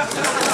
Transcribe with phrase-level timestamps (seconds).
[0.00, 0.40] 감사합니다.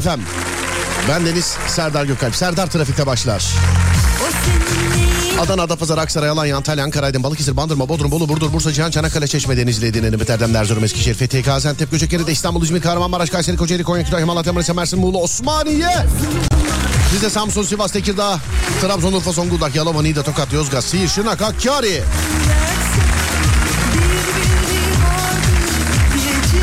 [0.00, 0.20] FM.
[1.08, 2.36] Ben Deniz Serdar Gökalp.
[2.36, 3.44] Serdar Trafik'te başlar.
[5.40, 9.26] Adana, Adapazarı, Aksaray, Alanya, Antalya, Ankara, Aydın, Balıkesir, Bandırma, Bodrum, Bolu, Burdur, Bursa, Cihan, Çanakkale,
[9.26, 13.84] Çeşme, Denizli, Edirne, Nibet, Erdem, Erzurum, Eskişehir, Fethiye, Gaziantep, Göcekeri, İstanbul, İzmir, Kahramanmaraş, Kayseri, Kocaeli,
[13.84, 16.06] Konya, Kütahya, Malatya, Manisa, Mersin, Muğla, Osmaniye.
[17.14, 18.38] Biz de Samsun, Sivas, Tekirdağ,
[18.80, 22.02] Trabzon, Urfa, Zonguldak, Yalova, Niğde, Tokat, Yozgat, Siirt, Şırnak, Hakkari,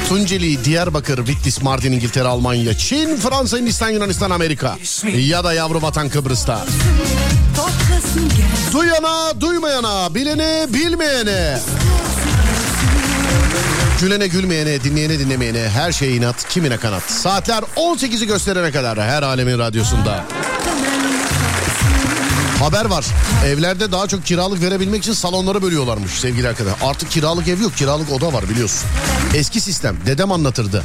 [0.09, 4.77] Tunceli, Diyarbakır, Bitlis, Mardin, İngiltere, Almanya, Çin, Fransa, Hindistan, Yunanistan, Amerika
[5.17, 6.65] ya da yavru vatan Kıbrıs'ta.
[8.73, 11.59] Duyana, duymayana, bilene, bilmeyene.
[14.01, 17.03] Gülene, gülmeyene, dinleyene, dinlemeyene her şey inat, kimine kanat.
[17.03, 20.25] Saatler 18'i gösterene kadar her alemin radyosunda.
[22.63, 23.05] Haber var.
[23.45, 26.89] Evlerde daha çok kiralık verebilmek için salonları bölüyorlarmış sevgili arkadaşlar.
[26.89, 28.89] Artık kiralık ev yok, kiralık oda var biliyorsun.
[29.33, 29.97] Eski sistem.
[30.05, 30.83] Dedem anlatırdı.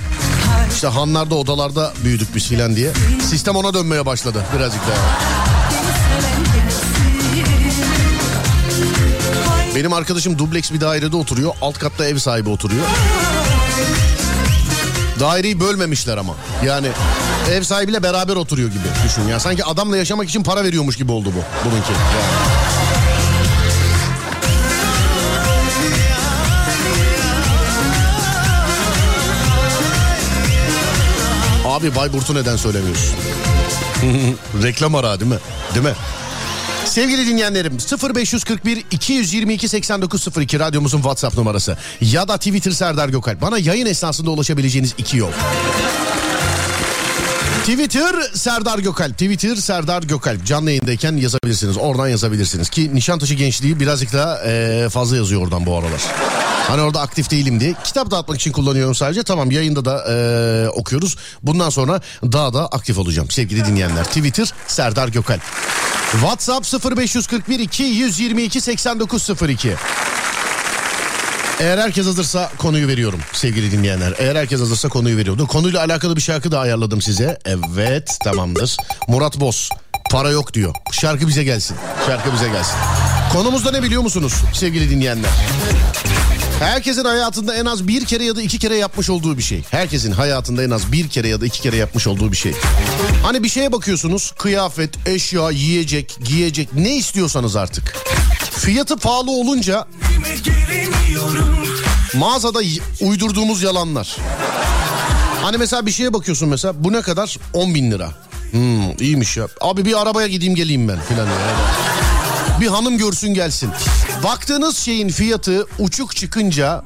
[0.75, 2.91] İşte hanlarda, odalarda büyüdük biz filan diye.
[3.31, 5.19] Sistem ona dönmeye başladı birazcık daha.
[9.77, 11.55] Benim arkadaşım dubleks bir dairede oturuyor.
[11.62, 12.84] Alt katta ev sahibi oturuyor.
[15.21, 16.34] Daireyi bölmemişler ama.
[16.65, 16.89] Yani
[17.53, 19.41] ev sahibiyle beraber oturuyor gibi düşün ya.
[19.41, 21.92] Sanki adamla yaşamak için para veriyormuş gibi oldu bu bununki.
[21.92, 22.69] Yani.
[31.66, 33.16] Abi Bayburt'u neden söylemiyorsun?
[34.62, 35.38] Reklam ara değil mi?
[35.75, 35.94] Değil mi?
[36.84, 37.78] Sevgili dinleyenlerim
[38.15, 43.41] 0541 222 8902 radyomuzun WhatsApp numarası ya da Twitter Serdar Gökalp.
[43.41, 45.30] Bana yayın esnasında ulaşabileceğiniz iki yol.
[47.65, 49.13] Twitter Serdar Gökalp.
[49.13, 50.45] Twitter Serdar Gökalp.
[50.47, 51.77] Canlı yayındayken yazabilirsiniz.
[51.79, 52.69] Oradan yazabilirsiniz.
[52.69, 56.01] Ki Nişantaşı gençliği birazcık daha eee, fazla yazıyor oradan bu aralar.
[56.69, 57.75] Hani orada aktif değilim diye.
[57.85, 59.23] Kitap dağıtmak için kullanıyorum sadece.
[59.23, 61.17] Tamam yayında da eee, okuyoruz.
[61.43, 64.05] Bundan sonra daha da aktif olacağım sevgili dinleyenler.
[64.05, 65.43] Twitter Serdar Gökalp.
[66.13, 69.75] WhatsApp 0541 222 8902.
[71.61, 74.15] Eğer herkes hazırsa konuyu veriyorum sevgili dinleyenler.
[74.19, 75.39] Eğer herkes hazırsa konuyu veriyorum.
[75.39, 77.39] Dur, Konuyla alakalı bir şarkı da ayarladım size.
[77.47, 78.77] Evet tamamdır.
[79.09, 79.69] Murat Boz
[80.11, 80.75] para yok diyor.
[80.93, 81.77] Şarkı bize gelsin.
[82.07, 82.75] Şarkı bize gelsin.
[83.33, 85.31] Konumuzda ne biliyor musunuz sevgili dinleyenler?
[86.61, 89.63] Herkesin hayatında en az bir kere ya da iki kere yapmış olduğu bir şey.
[89.71, 92.53] Herkesin hayatında en az bir kere ya da iki kere yapmış olduğu bir şey.
[93.23, 97.97] Hani bir şeye bakıyorsunuz kıyafet, eşya, yiyecek, giyecek ne istiyorsanız artık.
[98.59, 99.87] Fiyatı pahalı olunca
[102.15, 102.59] mağazada
[103.01, 104.16] uydurduğumuz yalanlar.
[105.42, 107.36] Hani mesela bir şeye bakıyorsun mesela bu ne kadar?
[107.54, 108.10] 10 bin lira.
[108.51, 109.48] Hmm, iyiymiş ya.
[109.60, 111.28] Abi bir arabaya gideyim geleyim ben filan.
[112.60, 113.71] Bir hanım görsün gelsin.
[114.25, 116.84] Baktığınız şeyin fiyatı uçuk çıkınca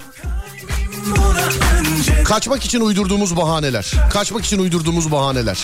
[2.25, 3.93] kaçmak için uydurduğumuz bahaneler.
[4.13, 5.59] Kaçmak için uydurduğumuz bahaneler.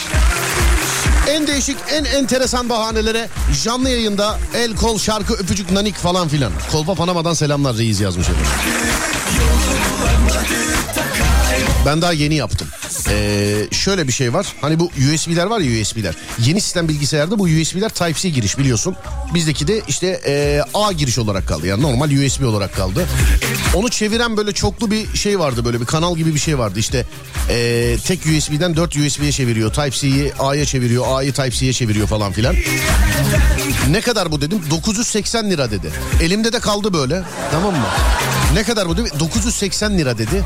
[1.28, 3.28] En değişik, en enteresan bahanelere
[3.64, 6.52] canlı yayında el, kol, şarkı, öpücük, nanik falan filan.
[6.72, 8.46] Kolpa Panama'dan selamlar reis yazmış efendim.
[11.86, 12.68] Ben daha yeni yaptım.
[13.08, 14.46] Ee, şöyle bir şey var.
[14.60, 16.14] Hani bu USB'ler var ya USB'ler.
[16.38, 18.96] Yeni sistem bilgisayarda bu USB'ler Type-C giriş biliyorsun.
[19.34, 21.66] Bizdeki de işte e, A giriş olarak kaldı.
[21.66, 23.06] Yani normal USB olarak kaldı.
[23.74, 25.64] Onu çeviren böyle çoklu bir şey vardı.
[25.64, 26.78] Böyle bir kanal gibi bir şey vardı.
[26.78, 27.06] İşte
[27.50, 29.72] e, tek USB'den 4 USB'ye çeviriyor.
[29.72, 31.04] Type-C'yi A'ya çeviriyor.
[31.08, 32.54] A'yı Type-C'ye çeviriyor falan filan.
[33.90, 34.60] Ne kadar bu dedim?
[34.70, 35.90] 980 lira dedi.
[36.22, 37.22] Elimde de kaldı böyle.
[37.50, 37.86] Tamam mı?
[38.54, 39.10] Ne kadar bu dedim?
[39.20, 40.44] 980 lira dedi.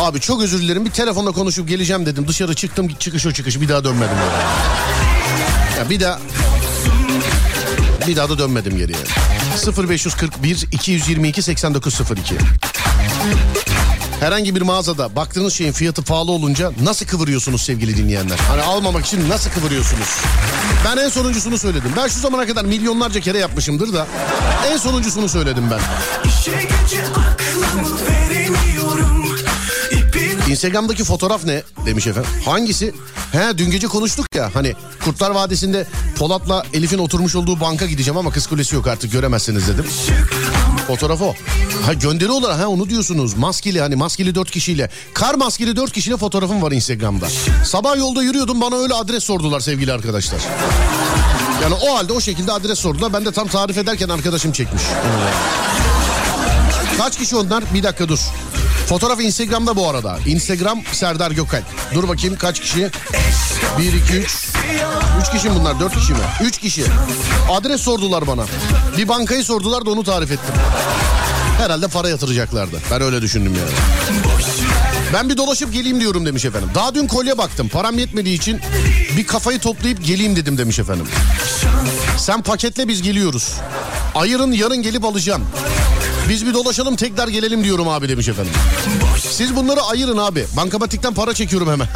[0.00, 2.28] Abi çok özür dilerim bir telefonla konuşup geleceğim dedim.
[2.28, 4.16] Dışarı çıktım çıkış o çıkış bir daha dönmedim.
[4.16, 5.78] Yani.
[5.78, 6.18] Ya bir daha
[8.06, 8.98] bir daha da dönmedim geriye.
[9.88, 12.34] 0541 222 8902
[14.20, 18.38] Herhangi bir mağazada baktığınız şeyin fiyatı pahalı olunca nasıl kıvırıyorsunuz sevgili dinleyenler?
[18.38, 20.08] Hani almamak için nasıl kıvırıyorsunuz?
[20.84, 21.92] Ben en sonuncusunu söyledim.
[21.96, 24.06] Ben şu zamana kadar milyonlarca kere yapmışımdır da
[24.72, 25.80] en sonuncusunu söyledim ben.
[26.28, 27.99] İşe veremiyorum İpin
[30.50, 32.30] Instagram'daki fotoğraf ne demiş efendim.
[32.44, 32.94] Hangisi?
[33.32, 34.74] He dün gece konuştuk ya hani
[35.04, 35.86] Kurtlar Vadisi'nde
[36.18, 39.86] Polat'la Elif'in oturmuş olduğu banka gideceğim ama kız kulesi yok artık göremezsiniz dedim.
[40.86, 41.34] Fotoğraf o.
[41.86, 43.34] Ha gönderi olarak ha onu diyorsunuz.
[43.34, 44.90] Maskeli hani maskeli dört kişiyle.
[45.14, 47.28] Kar maskeli dört kişiyle fotoğrafım var Instagram'da.
[47.64, 50.40] Sabah yolda yürüyordum bana öyle adres sordular sevgili arkadaşlar.
[51.62, 53.12] Yani o halde o şekilde adres sordular.
[53.12, 54.82] Ben de tam tarif ederken arkadaşım çekmiş.
[56.98, 57.64] Kaç kişi onlar?
[57.74, 58.18] Bir dakika dur.
[58.90, 60.18] Fotoğraf Instagram'da bu arada.
[60.26, 61.64] Instagram Serdar Gökalp.
[61.94, 62.90] Dur bakayım kaç kişi?
[63.78, 64.48] 1, 2, 3.
[65.20, 65.80] 3 kişi mi bunlar?
[65.80, 66.18] 4 kişi mi?
[66.42, 66.84] 3 kişi.
[67.50, 68.44] Adres sordular bana.
[68.96, 70.54] Bir bankayı sordular da onu tarif ettim.
[71.58, 72.80] Herhalde para yatıracaklardı.
[72.90, 73.70] Ben öyle düşündüm yani.
[75.12, 76.70] Ben bir dolaşıp geleyim diyorum demiş efendim.
[76.74, 77.68] Daha dün kolye baktım.
[77.68, 78.60] Param yetmediği için
[79.16, 81.06] bir kafayı toplayıp geleyim dedim demiş efendim.
[82.18, 83.54] Sen paketle biz geliyoruz.
[84.14, 85.42] Ayırın yarın gelip alacağım.
[86.30, 88.52] Biz bir dolaşalım tekrar gelelim diyorum abi demiş efendim.
[89.18, 90.46] Siz bunları ayırın abi.
[90.56, 91.88] Bankamatikten para çekiyorum hemen.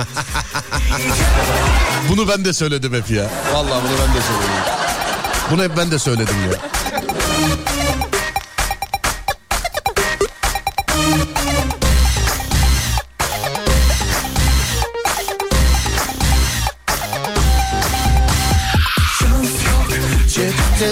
[2.09, 3.31] bunu ben de söyledim hep ya.
[3.53, 4.55] Vallahi bunu ben de söyledim.
[5.51, 6.74] Bunu hep ben de söyledim ya.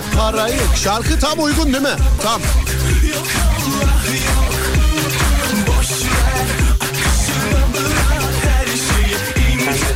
[0.03, 0.77] Cepte para yok.
[0.77, 1.97] Şarkı tam uygun değil mi?
[2.23, 2.41] Tam.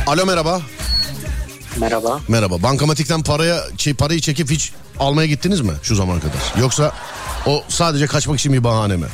[0.07, 0.61] Alo merhaba.
[1.77, 2.19] Merhaba.
[2.27, 2.63] Merhaba.
[2.63, 6.61] Bankamatikten paraya şey, parayı çekip hiç almaya gittiniz mi şu zamana kadar?
[6.61, 6.91] Yoksa
[7.45, 9.05] o sadece kaçmak için bir bahane mi?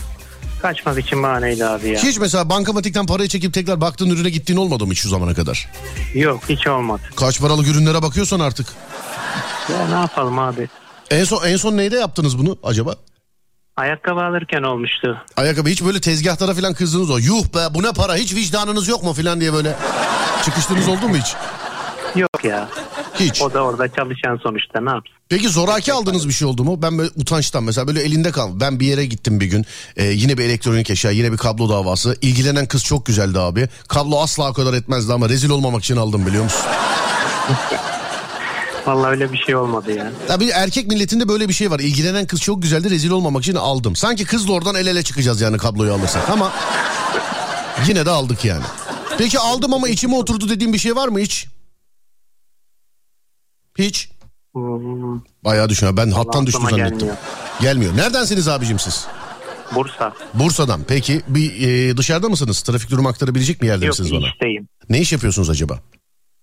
[0.62, 2.00] Kaçmak için bahaneydi abi ya.
[2.04, 5.70] Hiç mesela bankamatikten parayı çekip tekrar baktığın ürüne gittiğin olmadı mı hiç şu zamana kadar?
[6.14, 7.02] Yok hiç olmadı.
[7.16, 8.68] Kaç paralık ürünlere bakıyorsan artık.
[9.72, 10.70] Ya ne yapalım abi?
[11.12, 12.96] En son en son neyde yaptınız bunu acaba?
[13.78, 15.18] Ayakkabı alırken olmuştu.
[15.38, 17.18] Ayakkabı hiç böyle tezgahtara falan kızdınız o.
[17.18, 19.76] Yuh be bu ne para hiç vicdanınız yok mu falan diye böyle
[20.46, 21.36] çıkıştığınız oldu mu hiç?
[22.16, 22.70] Yok ya.
[23.20, 23.42] Hiç.
[23.42, 25.14] O da orada çalışan sonuçta ne yapsın?
[25.30, 26.82] Peki zoraki aldığınız bir şey oldu mu?
[26.82, 28.60] Ben böyle utançtan mesela böyle elinde kal.
[28.60, 29.66] Ben bir yere gittim bir gün.
[29.96, 32.18] Ee, yine bir elektronik eşya, yine bir kablo davası.
[32.22, 33.70] İlgilenen kız çok güzeldi abi.
[33.88, 36.62] Kablo asla o kadar etmezdi ama rezil olmamak için aldım biliyor musun?
[38.88, 40.12] Vallahi öyle bir şey olmadı ya.
[40.28, 41.80] Tabii erkek milletinde böyle bir şey var.
[41.80, 43.96] İlgilenen kız çok güzeldi rezil olmamak için aldım.
[43.96, 46.52] Sanki kızla oradan el ele çıkacağız yani kabloyu alırsak ama
[47.88, 48.64] yine de aldık yani.
[49.18, 51.48] Peki aldım ama içime oturdu dediğim bir şey var mı hiç?
[53.78, 54.10] Hiç.
[54.54, 55.98] Hmm, Bayağı düşün.
[55.98, 56.98] Ben hattan düştü zannettim.
[57.00, 57.16] gelmiyor.
[57.62, 57.98] Gelmiyor.
[57.98, 59.06] Neredensiniz abicim siz?
[59.76, 60.14] Bursa.
[60.34, 60.82] Bursa'dan.
[60.88, 62.62] Peki bir e, dışarıda mısınız?
[62.62, 64.28] Trafik durumu aktarabilecek mi yerde Yok misiniz bana?
[64.30, 64.68] işteyim.
[64.90, 65.80] Ne iş yapıyorsunuz acaba?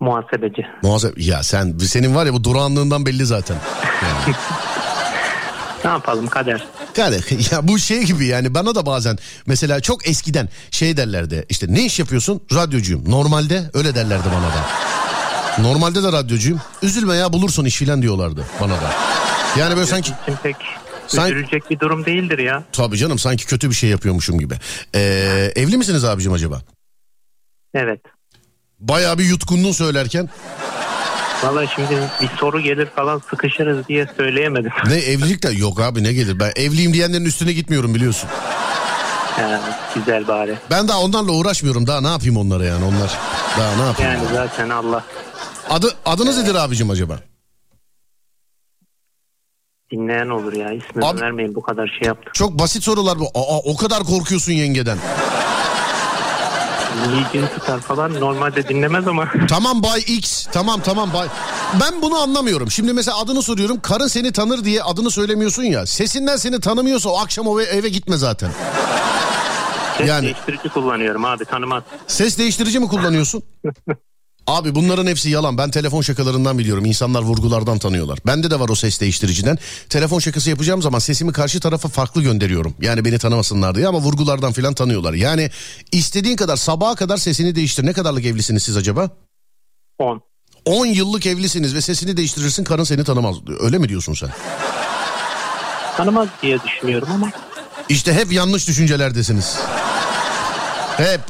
[0.00, 0.62] Muhasebeci.
[0.83, 1.23] Muhasebe.
[1.23, 3.57] Ya sen senin var ya bu durağanlığından belli zaten.
[4.02, 4.37] Yani.
[5.85, 6.64] Ne yapalım kader.
[6.97, 7.16] Yani
[7.52, 11.85] ya bu şey gibi yani bana da bazen mesela çok eskiden şey derlerdi işte ne
[11.85, 12.40] iş yapıyorsun?
[12.54, 13.11] Radyocuyum.
[13.11, 14.66] Normalde öyle derlerdi bana da.
[15.69, 16.61] Normalde de radyocuyum.
[16.83, 18.92] Üzülme ya bulursun iş filan diyorlardı bana da.
[19.59, 20.57] Yani böyle sanki pek
[21.07, 22.64] Sen- üzülecek bir durum değildir ya.
[22.73, 24.54] tabii canım sanki kötü bir şey yapıyormuşum gibi.
[24.95, 26.62] Ee, evli misiniz abicim acaba?
[27.75, 28.00] Evet.
[28.81, 30.29] Bayağı bir yutkunluğun söylerken.
[31.45, 34.71] Vallahi şimdi bir soru gelir falan sıkışırız diye söyleyemedim.
[34.87, 36.41] Ne evlilik de yok abi ne gelir.
[36.41, 38.29] Ben evliyim diyenlerin üstüne gitmiyorum biliyorsun.
[39.41, 39.61] Yani
[39.95, 40.55] güzel bari.
[40.71, 41.87] Ben daha onlarla uğraşmıyorum.
[41.87, 43.11] Daha ne yapayım onlara yani onlar.
[43.59, 44.13] Daha ne yapayım?
[44.13, 45.05] Yani zaten Allah
[45.71, 47.19] Adı, adınız nedir abicim acaba?
[49.93, 50.73] dinleyen olur ya.
[50.73, 52.33] İsmini Abi- vermeyin bu kadar şey yaptım.
[52.35, 53.27] Çok basit sorular bu.
[53.35, 54.99] Aa, o kadar korkuyorsun yengeden.
[56.97, 60.47] Milli cin tutar falan normalde dinlemez ama Tamam Bay X.
[60.53, 61.29] Tamam tamam Bay.
[61.81, 62.71] Ben bunu anlamıyorum.
[62.71, 63.81] Şimdi mesela adını soruyorum.
[63.81, 65.87] Karın seni tanır diye adını söylemiyorsun ya.
[65.87, 68.51] Sesinden seni tanımıyorsa o akşam o eve gitme zaten.
[69.99, 71.83] Ses Yani- değiştirici kullanıyorum abi tanımaz.
[72.07, 73.43] Ses değiştirici mi kullanıyorsun?
[74.47, 75.59] Abi bunların hepsi yalan.
[75.59, 76.85] Ben telefon şakalarından biliyorum.
[76.85, 78.19] İnsanlar vurgulardan tanıyorlar.
[78.27, 79.59] Bende de var o ses değiştiriciden.
[79.89, 82.75] Telefon şakası yapacağım zaman sesimi karşı tarafa farklı gönderiyorum.
[82.81, 85.13] Yani beni tanımasınlar diye ama vurgulardan filan tanıyorlar.
[85.13, 85.51] Yani
[85.93, 87.87] istediğin kadar sabaha kadar sesini değiştir.
[87.87, 89.11] Ne kadarlık evlisiniz siz acaba?
[89.99, 90.23] 10.
[90.65, 93.37] 10 yıllık evlisiniz ve sesini değiştirirsin karın seni tanımaz.
[93.61, 94.31] Öyle mi diyorsun sen?
[95.97, 97.31] Tanımaz diye düşünüyorum ama
[97.89, 99.57] İşte hep yanlış düşüncelerdesiniz.
[100.97, 101.21] Hep.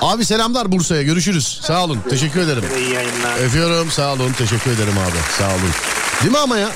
[0.00, 1.60] Abi selamlar Bursa'ya görüşürüz.
[1.62, 2.64] Sağ olun teşekkür ederim.
[2.78, 3.44] iyi yayınlar.
[3.46, 5.70] Öpüyorum sağ olun teşekkür ederim abi sağ olun.
[6.22, 6.68] Değil mi ama ya?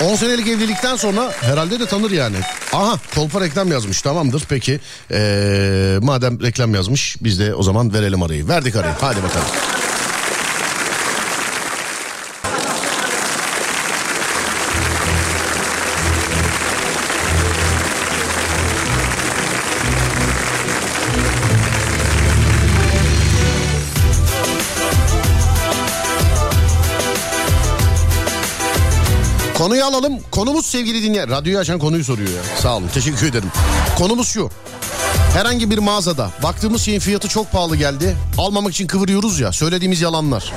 [0.00, 2.36] 10 senelik evlilikten sonra herhalde de tanır yani.
[2.72, 4.80] Aha kolpa reklam yazmış tamamdır peki.
[5.10, 8.48] Ee, madem reklam yazmış biz de o zaman verelim arayı.
[8.48, 9.46] Verdik arayı hadi bakalım.
[29.78, 30.20] Konuyu alalım.
[30.30, 31.30] Konumuz sevgili dinleyen.
[31.30, 32.42] Radyoyu açan konuyu soruyor ya.
[32.62, 33.48] Sağ olun teşekkür ederim.
[33.98, 34.50] Konumuz şu.
[35.34, 38.16] Herhangi bir mağazada baktığımız şeyin fiyatı çok pahalı geldi.
[38.38, 40.52] Almamak için kıvırıyoruz ya söylediğimiz yalanlar.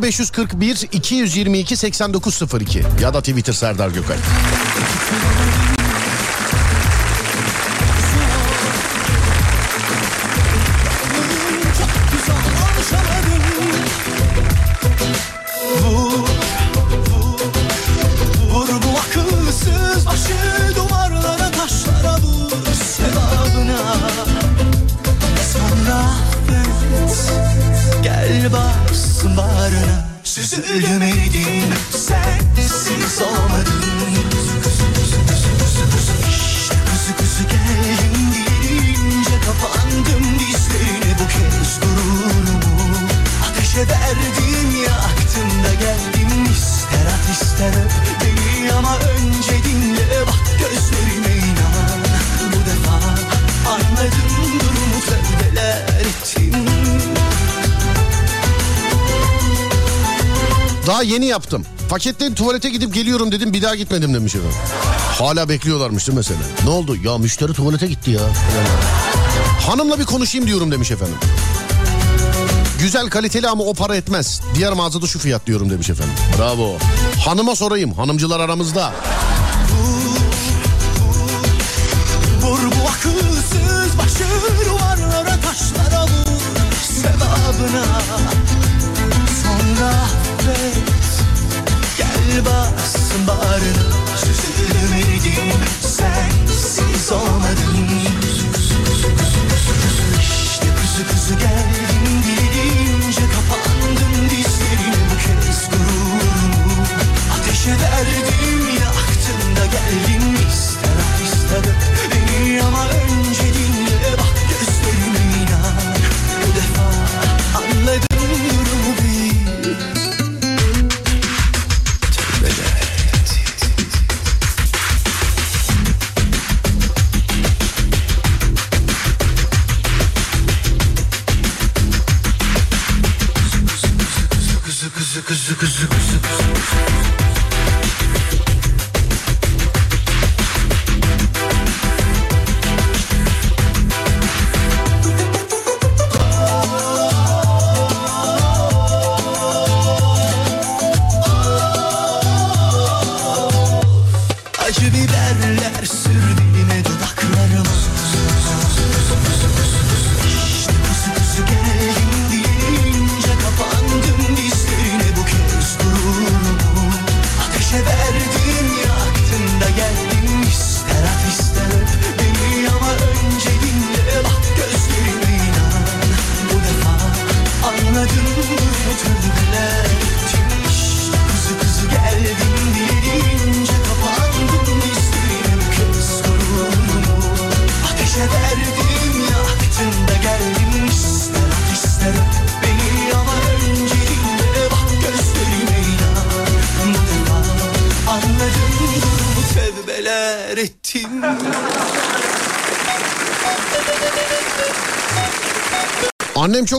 [0.00, 4.16] 0541 222 8902 ya da Twitter Serdar Gökay.
[61.90, 64.56] Paketten tuvalete gidip geliyorum dedim bir daha gitmedim demiş efendim.
[65.18, 66.40] Hala bekliyorlarmış değil mesela?
[66.64, 66.96] Ne oldu?
[67.04, 68.20] Ya müşteri tuvalete gitti ya.
[68.20, 68.68] Yani.
[69.66, 71.16] Hanımla bir konuşayım diyorum demiş efendim.
[72.80, 74.40] Güzel kaliteli ama o para etmez.
[74.54, 76.14] Diğer mağazada şu fiyat diyorum demiş efendim.
[76.38, 76.76] Bravo.
[77.24, 77.92] Hanıma sorayım.
[77.92, 78.92] Hanımcılar aramızda.
[82.42, 84.24] Vur bu akılsız başı
[84.66, 88.00] duvarlara taşlara vur sevabına
[92.36, 94.16] gel bassın bağrına.
[94.16, 97.88] Süzülmedim sensiz olmadım
[100.20, 101.75] İşte kuzu kuzu geldim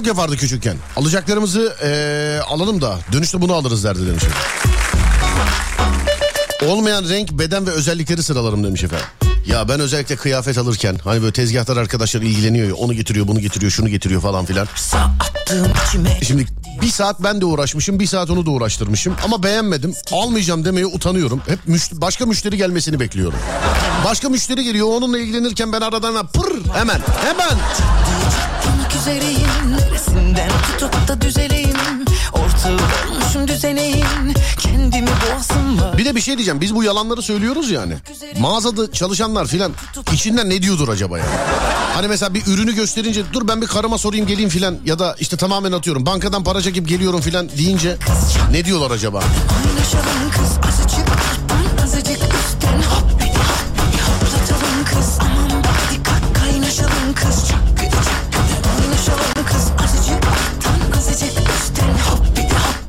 [0.08, 0.78] çok yapardı küçükken.
[0.96, 4.24] Alacaklarımızı eee, alalım da dönüşte bunu alırız derdi demiş.
[6.68, 9.06] Olmayan renk, beden ve özellikleri sıralarım demiş efendim.
[9.48, 13.72] Ya ben özellikle kıyafet alırken hani böyle tezgahtar arkadaşlar ilgileniyor ya onu getiriyor bunu getiriyor
[13.72, 14.68] şunu getiriyor falan filan.
[16.24, 16.46] Şimdi
[16.82, 21.42] bir saat ben de uğraşmışım bir saat onu da uğraştırmışım ama beğenmedim almayacağım demeye utanıyorum.
[21.48, 23.40] Hep müş- başka müşteri gelmesini bekliyorum.
[24.06, 27.58] Başka müşteri geliyor onunla ilgilenirken ben aradan pır hemen hemen.
[30.34, 31.78] Neresinden tutup da düzeleyim
[32.34, 32.78] Ortağı
[33.12, 37.94] olmuşum düzeneyim Kendimi boğasım var Bir de bir şey diyeceğim biz bu yalanları söylüyoruz yani.
[38.40, 39.72] Mağazada çalışanlar filan
[40.14, 41.30] içinden ne diyordur acaba yani?
[41.94, 45.38] Hani mesela bir ürünü gösterince dur ben bir karıma sorayım geleyim filan ya da işte
[45.38, 47.98] tamamen atıyorum bankadan para çekip geliyorum filan deyince
[48.52, 49.20] ne diyorlar acaba?
[49.20, 50.97] Paylaşalım kız azıcık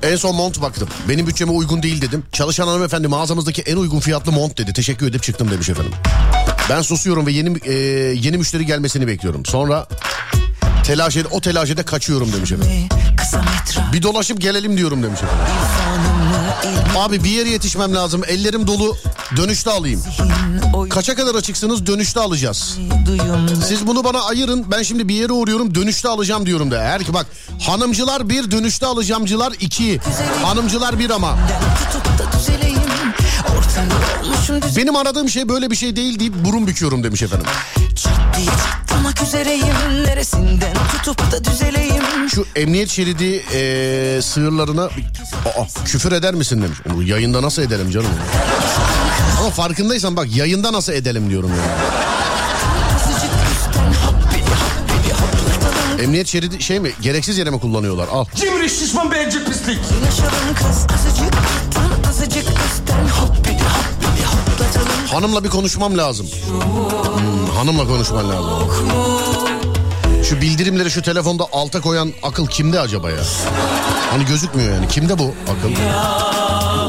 [0.08, 0.88] En son mont baktım.
[1.08, 2.22] Benim bütçeme uygun değil dedim.
[2.32, 4.72] Çalışan hanımefendi mağazamızdaki en uygun fiyatlı mont dedi.
[4.72, 5.92] Teşekkür edip çıktım demiş efendim.
[6.70, 7.72] Ben susuyorum ve yeni e,
[8.14, 9.46] yeni müşteri gelmesini bekliyorum.
[9.46, 9.86] Sonra
[10.84, 12.88] telaş ed- o telaş ede kaçıyorum demiş efendim.
[13.92, 15.44] Bir dolaşıp gelelim diyorum demiş efendim.
[16.98, 18.22] Abi bir yere yetişmem lazım.
[18.28, 18.96] Ellerim dolu.
[19.36, 20.02] Dönüşte alayım.
[20.90, 21.86] Kaça kadar açıksınız?
[21.86, 22.78] Dönüşte alacağız.
[23.68, 24.70] Siz bunu bana ayırın.
[24.70, 25.74] Ben şimdi bir yere uğruyorum.
[25.74, 26.80] Dönüşte alacağım diyorum da.
[26.82, 27.26] Her ki bak
[27.60, 30.00] hanımcılar bir, dönüşte alacağımcılar iki.
[30.42, 31.38] Hanımcılar bir ama.
[31.92, 32.08] Tutup
[34.76, 37.46] Benim aradığım şey böyle bir şey değil deyip burun büküyorum demiş efendim.
[38.36, 46.34] Diye çatlamak üzereyim Neresinden tutup da düzeleyim Şu emniyet şeridi eee, sığırlarına Aa, küfür eder
[46.34, 46.78] misin demiş.
[46.94, 48.06] Onu yayında nasıl edelim canım?
[49.40, 51.70] Ama farkındaysan bak yayında nasıl edelim diyorum yani.
[56.02, 58.08] Emniyet şeridi şey mi gereksiz yere mi kullanıyorlar?
[58.08, 58.24] Al.
[58.34, 59.78] Cimri şişman bencil pislik.
[60.04, 63.27] Yaşalım kız azıcık alttan azıcık üstten hop
[65.12, 66.26] Hanımla bir konuşmam lazım.
[66.26, 68.52] Hmm, hanımla konuşman lazım.
[70.24, 73.16] Şu bildirimleri şu telefonda alta koyan akıl kimde acaba ya?
[74.10, 74.88] Hani gözükmüyor yani.
[74.88, 75.70] Kimde bu akıl?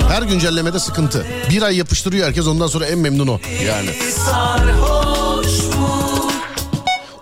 [0.09, 1.25] Her güncellemede sıkıntı.
[1.49, 3.39] Bir ay yapıştırıyor herkes ondan sonra en memnun o.
[3.65, 3.89] Yani.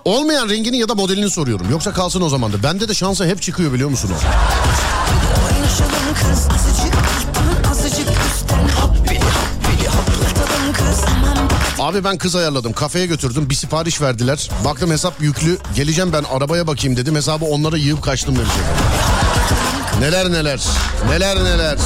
[0.06, 1.72] Olmayan rengini ya da modelini soruyorum.
[1.72, 2.64] Yoksa kalsın o zaman da.
[2.64, 4.18] Bende de şansa hep çıkıyor biliyor musun o?
[11.79, 12.74] Abi ben kız ayarladım.
[12.74, 13.50] Kafeye götürdüm.
[13.50, 14.50] Bir sipariş verdiler.
[14.66, 15.57] Baktım hesap yüklü.
[15.75, 17.16] Geleceğim ben arabaya bakayım dedim.
[17.16, 18.51] Hesabı onlara yığıp kaçtım demiş.
[20.00, 20.61] Neler neler.
[21.09, 21.77] Neler neler.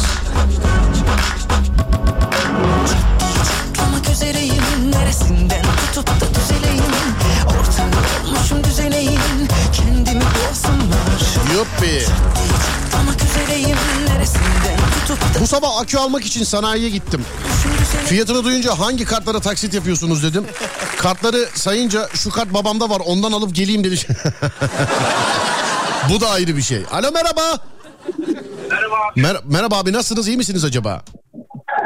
[3.75, 6.83] Çatlamak üzereyim Neresinden tutup da düzeleyim
[7.45, 9.21] Ortağı olmuşum düzeneyim
[9.73, 12.05] Kendimi boğasım var Yuppi.
[15.41, 17.25] Bu sabah akü almak için sanayiye gittim.
[18.05, 20.45] Fiyatını duyunca hangi kartlara taksit yapıyorsunuz dedim.
[20.97, 23.95] Kartları sayınca şu kart babamda var ondan alıp geleyim dedi.
[26.09, 26.83] Bu da ayrı bir şey.
[26.91, 27.41] Alo merhaba.
[28.69, 28.95] Merhaba.
[29.17, 31.01] Mer- merhaba abi nasılsınız iyi misiniz acaba?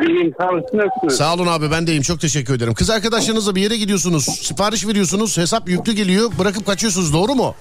[0.08, 0.62] İyiyim sağ olun.
[0.74, 1.18] Nasılsınız?
[1.18, 2.74] Sağ olun abi ben de iyiyim çok teşekkür ederim.
[2.74, 4.24] Kız arkadaşlarınızla bir yere gidiyorsunuz.
[4.26, 7.56] Sipariş veriyorsunuz hesap yüklü geliyor bırakıp kaçıyorsunuz doğru mu?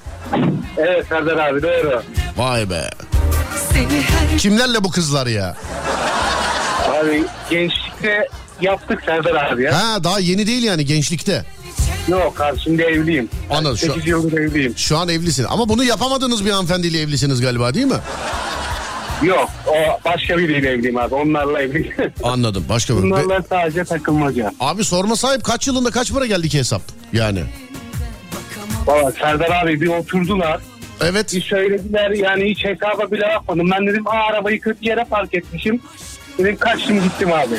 [0.76, 2.02] Evet Serdar abi doğru.
[2.36, 2.90] Vay be.
[4.38, 5.56] Kimlerle bu kızlar ya?
[6.88, 8.28] Abi gençlikte
[8.60, 9.78] yaptık Serdar abi ya.
[9.78, 11.44] Ha daha yeni değil yani gençlikte.
[12.08, 13.28] Yok abi şimdi evliyim.
[13.50, 14.74] Anladım, şu- 8 yıldır evliyim.
[14.76, 17.96] Şu an evlisin ama bunu yapamadığınız bir hanımefendiyle evlisiniz galiba değil mi?
[19.22, 21.14] Yok o başka biriyle evliyim abi.
[21.14, 21.92] Onlarla evliyim.
[22.22, 22.98] Anladım başka bir.
[22.98, 24.52] Ve- Bunlarla sadece takılmaca.
[24.60, 26.82] Abi sorma sahip kaç yılında kaç para geldi ki hesap?
[27.12, 27.42] Yani.
[28.86, 30.60] Valla Serdar abi bir oturdular.
[31.00, 31.34] Evet.
[31.34, 33.70] Bir söylediler yani hiç hesaba bile bakmadım.
[33.70, 35.80] Ben dedim aa arabayı kötü yere park etmişim.
[36.38, 37.54] Dedim kaçtım gittim abi.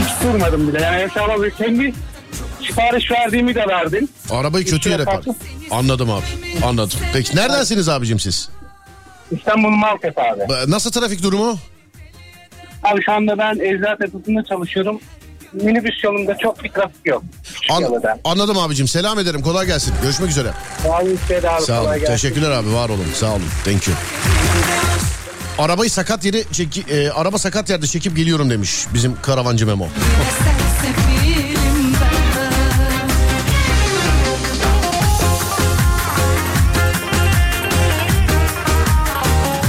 [0.00, 0.82] Hiç durmadım bile.
[0.82, 1.94] Yani hesaba bir kendi
[2.66, 4.08] sipariş verdiğimi de verdim.
[4.30, 5.24] Arabayı kötü yere park.
[5.70, 6.24] Anladım abi.
[6.64, 6.98] Anladım.
[7.12, 8.48] Peki neredensiniz abicim siz?
[9.30, 10.70] İstanbul Maltepe abi.
[10.70, 11.58] Nasıl trafik durumu?
[12.82, 15.00] Abi şu anda ben Eczacı çalışıyorum.
[15.52, 17.22] Minibüs yolunda çok bir trafik yok.
[17.70, 18.88] An- anladım abicim.
[18.88, 19.42] Selam ederim.
[19.42, 19.94] Kolay gelsin.
[20.02, 20.50] Görüşmek üzere.
[20.90, 21.62] Abi işte abi.
[21.62, 21.98] Sağ olun.
[22.06, 22.74] Teşekkürler abi.
[22.74, 23.06] Var olun.
[23.20, 23.42] Sağ olun.
[23.64, 23.96] Thank you.
[25.58, 29.86] Arabayı sakat yere çeki, e, araba sakat yerde çekip geliyorum demiş bizim karavancı Memo.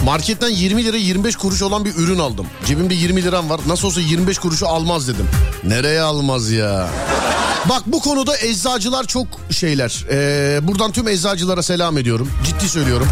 [0.05, 2.47] Marketten 20 lira 25 kuruş olan bir ürün aldım.
[2.65, 3.59] Cebimde 20 liram var.
[3.67, 5.27] Nasıl olsa 25 kuruşu almaz dedim.
[5.63, 6.87] Nereye almaz ya?
[7.69, 10.05] Bak bu konuda eczacılar çok şeyler.
[10.11, 12.31] Ee, buradan tüm eczacılara selam ediyorum.
[12.45, 13.07] Ciddi söylüyorum.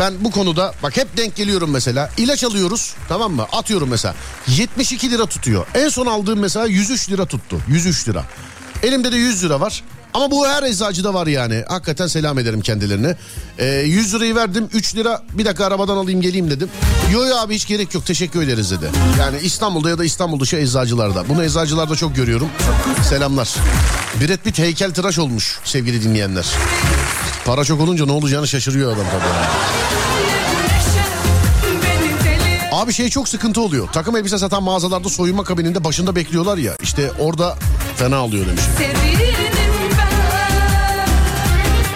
[0.00, 2.10] Ben bu konuda bak hep denk geliyorum mesela.
[2.16, 3.46] İlaç alıyoruz tamam mı?
[3.52, 4.14] Atıyorum mesela.
[4.48, 5.66] 72 lira tutuyor.
[5.74, 7.60] En son aldığım mesela 103 lira tuttu.
[7.68, 8.24] 103 lira.
[8.82, 9.84] Elimde de 100 lira var.
[10.16, 11.64] Ama bu her eczacıda var yani.
[11.68, 13.16] Hakikaten selam ederim kendilerine.
[13.58, 14.68] Ee, 100 lirayı verdim.
[14.72, 16.68] 3 lira bir dakika arabadan alayım geleyim dedim.
[17.12, 18.90] Yo yo abi hiç gerek yok teşekkür ederiz dedi.
[19.20, 21.28] Yani İstanbul'da ya da İstanbul dışı eczacılarda.
[21.28, 22.48] Bunu eczacılarda çok görüyorum.
[23.08, 23.54] Selamlar.
[24.20, 26.46] Brad Pitt heykel tıraş olmuş sevgili dinleyenler.
[27.44, 29.24] Para çok olunca ne olacağını şaşırıyor adam tabii.
[32.72, 33.88] Abi şey çok sıkıntı oluyor.
[33.92, 36.76] Takım elbise satan mağazalarda soyunma kabininde başında bekliyorlar ya.
[36.82, 37.56] İşte orada
[37.96, 38.62] fena oluyor demiş.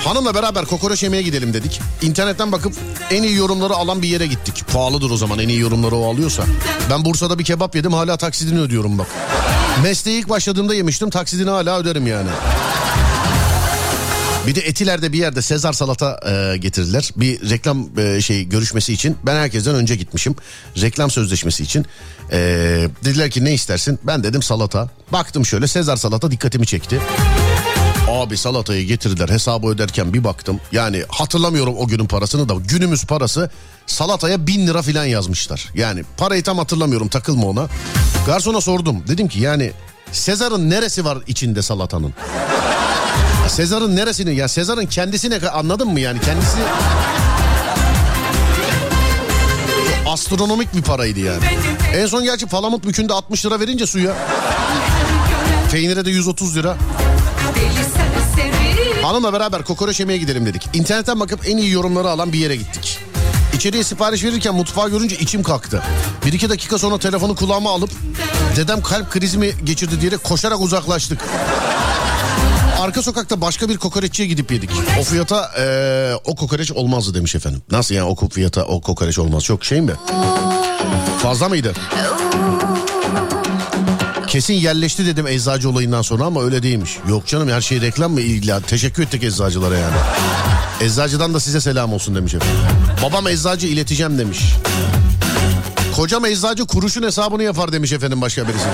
[0.05, 1.81] Hanımla beraber kokoreç yemeye gidelim dedik.
[2.03, 2.75] İnternetten bakıp
[3.11, 4.65] en iyi yorumları alan bir yere gittik.
[4.73, 6.43] Pahalıdır o zaman en iyi yorumları o alıyorsa.
[6.91, 9.07] Ben Bursa'da bir kebap yedim hala taksidini ödüyorum bak.
[9.83, 12.29] Mesleğe ilk başladığımda yemiştim taksidini hala öderim yani.
[14.47, 17.11] Bir de Etiler'de bir yerde Sezar salata e, getirdiler.
[17.17, 19.17] Bir reklam e, şey görüşmesi için.
[19.27, 20.35] Ben herkesten önce gitmişim.
[20.81, 21.87] Reklam sözleşmesi için.
[22.33, 22.39] E,
[23.05, 23.99] dediler ki ne istersin?
[24.05, 24.89] Ben dedim salata.
[25.13, 27.01] Baktım şöyle Sezar salata dikkatimi çekti.
[28.11, 30.61] Abi salatayı getirdiler hesabı öderken bir baktım.
[30.73, 33.51] Yani hatırlamıyorum o günün parasını da günümüz parası
[33.87, 35.69] salataya bin lira falan yazmışlar.
[35.75, 37.67] Yani parayı tam hatırlamıyorum takılma ona.
[38.27, 39.73] Garsona sordum dedim ki yani
[40.13, 42.15] Sezar'ın neresi var içinde salatanın?
[43.49, 46.59] Sezar'ın neresini ya Sezar'ın kendisine anladın mı yani kendisi
[50.07, 51.45] astronomik bir paraydı yani.
[51.95, 54.13] En son gerçi Palamut Bükü'nde 60 lira verince suya.
[55.73, 56.77] Peynire de 130 lira.
[59.03, 60.69] Hanımla beraber kokoreç yemeye gidelim dedik.
[60.73, 62.99] İnternetten bakıp en iyi yorumları alan bir yere gittik.
[63.55, 65.83] İçeriye sipariş verirken mutfağı görünce içim kalktı.
[66.27, 67.91] Bir iki dakika sonra telefonu kulağıma alıp
[68.57, 71.25] dedem kalp krizi mi geçirdi diyerek koşarak uzaklaştık.
[72.81, 74.71] Arka sokakta başka bir kokoreççiye gidip yedik.
[75.01, 77.63] O fiyata ee, o kokoreç olmazdı demiş efendim.
[77.71, 79.45] Nasıl yani o fiyata o kokoreç olmaz?
[79.45, 79.93] Çok şey mi?
[81.23, 81.75] Fazla mıydı?
[84.31, 86.99] Kesin yerleşti dedim eczacı olayından sonra ama öyle değilmiş.
[87.09, 89.97] Yok canım her şey reklam mı illa teşekkür ettik eczacılara yani.
[90.81, 92.57] Eczacıdan da size selam olsun demiş efendim.
[93.03, 94.39] Babam eczacı ileteceğim demiş.
[95.97, 98.65] Kocam eczacı kuruşun hesabını yapar demiş efendim başka birisi.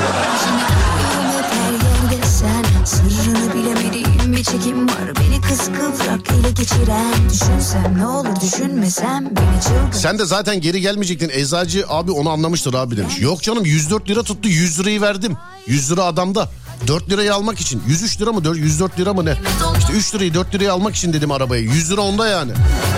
[2.84, 3.85] Sırrını bilemediğim
[4.36, 10.24] bir çekim var Beni kıskıvrak ele geçiren Düşünsem ne olur düşünmesem Beni çılgın Sen de
[10.24, 11.28] zaten geri gelmeyecektin.
[11.28, 13.20] Eczacı abi onu anlamıştır abi demiş.
[13.20, 15.36] Yok canım 104 lira tuttu 100 lirayı verdim.
[15.66, 16.48] 100 lira adamda.
[16.86, 17.82] 4 lirayı almak için.
[17.88, 19.34] 103 lira mı 4, 104 lira mı ne?
[19.78, 21.62] İşte 3 lirayı 4 lirayı almak için dedim arabaya.
[21.62, 22.52] 100 lira onda yani.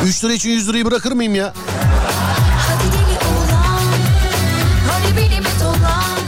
[0.06, 1.54] 3 lira için 100 lirayı bırakır mıyım ya?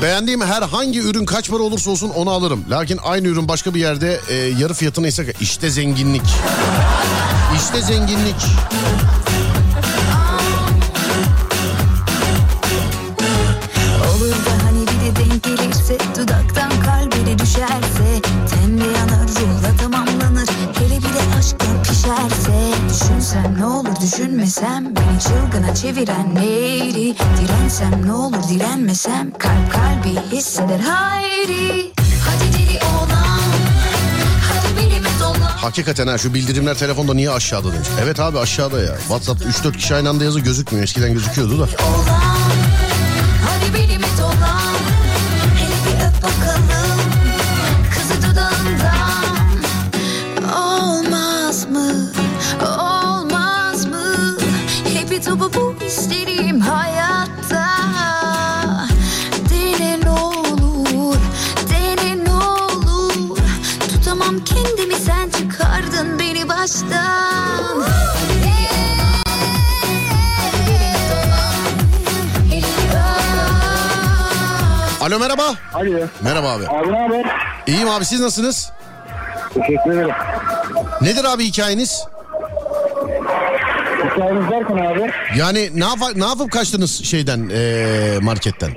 [0.02, 2.64] Beğendiğim herhangi ürün kaç para olursa olsun onu alırım.
[2.70, 6.22] Lakin aynı ürün başka bir yerde e, yarı fiyatına ise işte zenginlik.
[7.56, 8.46] İşte zenginlik.
[24.12, 31.92] Düşünmesem Beni çılgına çeviren neydi Dirensem ne olur direnmesem Kalp kalbi hisseder hayri
[32.24, 33.40] Hadi deli olan
[34.48, 37.88] Hadi benim et olan Hakikaten ha şu bildirimler telefonda niye aşağıda demiş.
[38.02, 38.98] Evet abi aşağıda ya.
[38.98, 40.84] WhatsApp'ta 3-4 kişi aynı anda yazı gözükmüyor.
[40.84, 41.62] Eskiden gözüküyordu da.
[41.62, 42.40] olan
[43.46, 44.74] Hadi olan
[45.56, 46.69] Hele bir öp bakalım
[55.30, 57.66] Hepi topu bu isterim hayatta
[59.50, 61.16] Dene ne olur
[61.70, 63.38] Dene ne olur
[63.88, 67.84] Tutamam kendimi sen çıkardın beni baştan
[75.00, 75.54] Alo merhaba.
[75.74, 76.06] Alo.
[76.22, 76.68] Merhaba abi.
[76.68, 77.24] Abi ne haber?
[77.66, 78.72] İyiyim abi siz nasılsınız?
[79.54, 80.14] Teşekkür ederim.
[81.00, 82.04] Nedir abi hikayeniz?
[84.04, 85.10] Hikayeniz derken abi.
[85.38, 88.70] Yani ne, yap ne yapıp kaçtınız şeyden eee, marketten?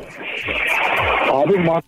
[1.32, 1.82] Abi ma-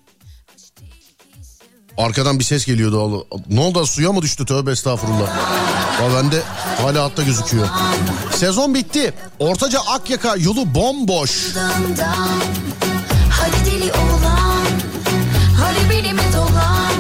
[1.98, 2.98] Arkadan bir ses geliyordu.
[3.00, 3.24] oğlum.
[3.50, 5.28] Ne oldu suya mı düştü tövbe estağfurullah.
[6.02, 6.42] Ya bende
[6.82, 7.68] hala hatta gözüküyor.
[8.36, 9.14] Sezon bitti.
[9.40, 11.32] Ortaca Akyaka yolu bomboş.
[13.32, 14.66] Hadi deli olan
[15.62, 16.92] Hadi benim et olan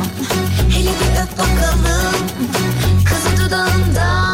[0.69, 2.15] Hele bir öp bakalım
[3.06, 4.24] Kızı dudağından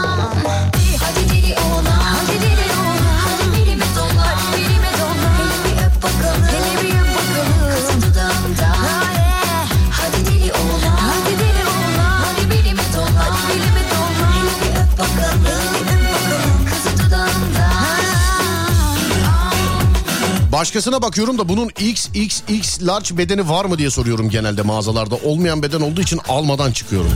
[20.61, 25.15] Başkasına bakıyorum da bunun XXX large bedeni var mı diye soruyorum genelde mağazalarda.
[25.15, 27.11] Olmayan beden olduğu için almadan çıkıyorum.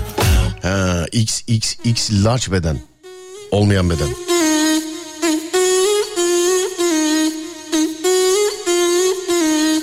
[0.62, 2.80] He, XXX large beden.
[3.52, 4.08] Olmayan beden.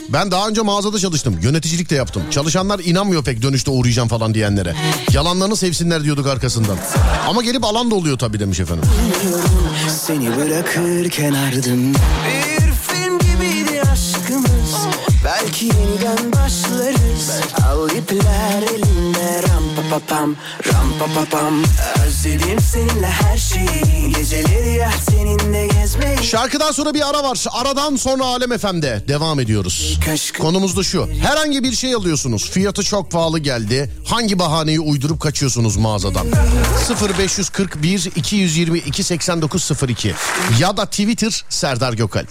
[0.09, 1.39] Ben daha önce mağazada çalıştım.
[1.43, 2.23] Yöneticilik de yaptım.
[2.31, 4.75] Çalışanlar inanmıyor pek dönüşte uğrayacağım falan diyenlere.
[5.13, 6.77] Yalanlarını sevsinler diyorduk arkasından.
[7.29, 8.85] Ama gelip alan da oluyor tabii demiş efendim.
[9.89, 12.52] Seni bırakırken ardın Bir
[15.63, 17.31] Belki yeniden başlarız
[17.67, 20.37] Al ipler elinde Ram pa pa pam
[20.73, 21.63] Ram pa pa pam
[22.07, 27.45] Özledim seninle her şeyi Geceleri ya seninle gezmeyi Şarkıdan sonra bir ara var.
[27.53, 29.99] Aradan sonra Alem FM'de devam ediyoruz.
[30.39, 31.09] Konumuz da şu.
[31.23, 32.51] Herhangi bir şey alıyorsunuz.
[32.51, 33.91] Fiyatı çok pahalı geldi.
[34.07, 36.27] Hangi bahaneyi uydurup kaçıyorsunuz mağazadan?
[37.19, 40.15] 0541 222 8902
[40.61, 42.29] ya da Twitter Serdar Gökalp.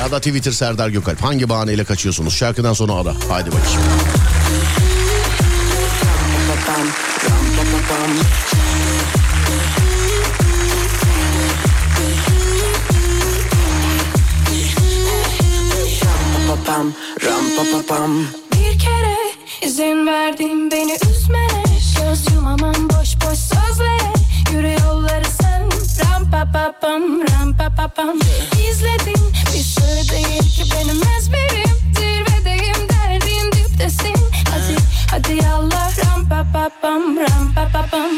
[0.00, 1.22] Ya da Twitter Serdar Gökalp.
[1.22, 2.34] Hangi bahaneyle kaçıyorsunuz?
[2.34, 3.14] Şarkıdan sonra ara.
[3.28, 3.80] Haydi bakayım.
[18.52, 19.16] Bir kere
[19.62, 21.64] izin verdin beni üzmene
[21.98, 23.89] Göz yumamam boş boş sözlere
[26.30, 28.18] pa pa pam ram pa pa pam
[28.70, 31.76] İzledin bir sır değil ki benim ezberim.
[31.96, 34.16] Zirvedeyim derdin diptesin.
[34.50, 34.76] Hadi
[35.10, 38.10] hadi yallah ram pa pa pam ram pa pa pam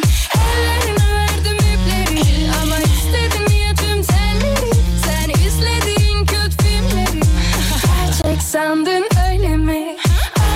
[0.42, 4.72] Ellerine verdim ipleri Ama istedim ya tüm telleri
[5.07, 7.22] Sen izlediğin kötü filmleri.
[8.07, 9.96] Gerçek sandın öyle mi?
[10.37, 10.53] E,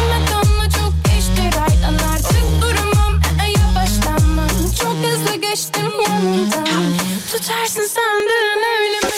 [4.82, 9.12] çok hızlı geçtim yanından Tutarsın sandın öyle mi?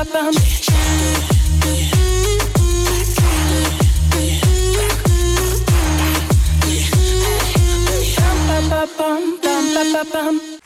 [10.13, 10.64] pa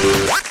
[0.00, 0.49] pa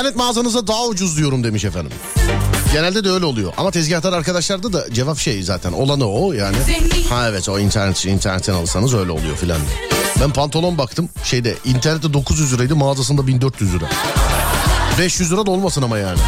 [0.00, 1.92] İnternet mağazanıza daha ucuz diyorum demiş efendim.
[2.72, 3.52] Genelde de öyle oluyor.
[3.56, 6.56] Ama tezgahtar arkadaşlarda da cevap şey zaten olanı o yani.
[7.08, 9.58] Ha evet o internet internetten alırsanız öyle oluyor filan.
[10.20, 13.84] Ben pantolon baktım şeyde internette 900 liraydı mağazasında 1400 lira.
[14.98, 16.18] 500 lira da olmasın ama yani.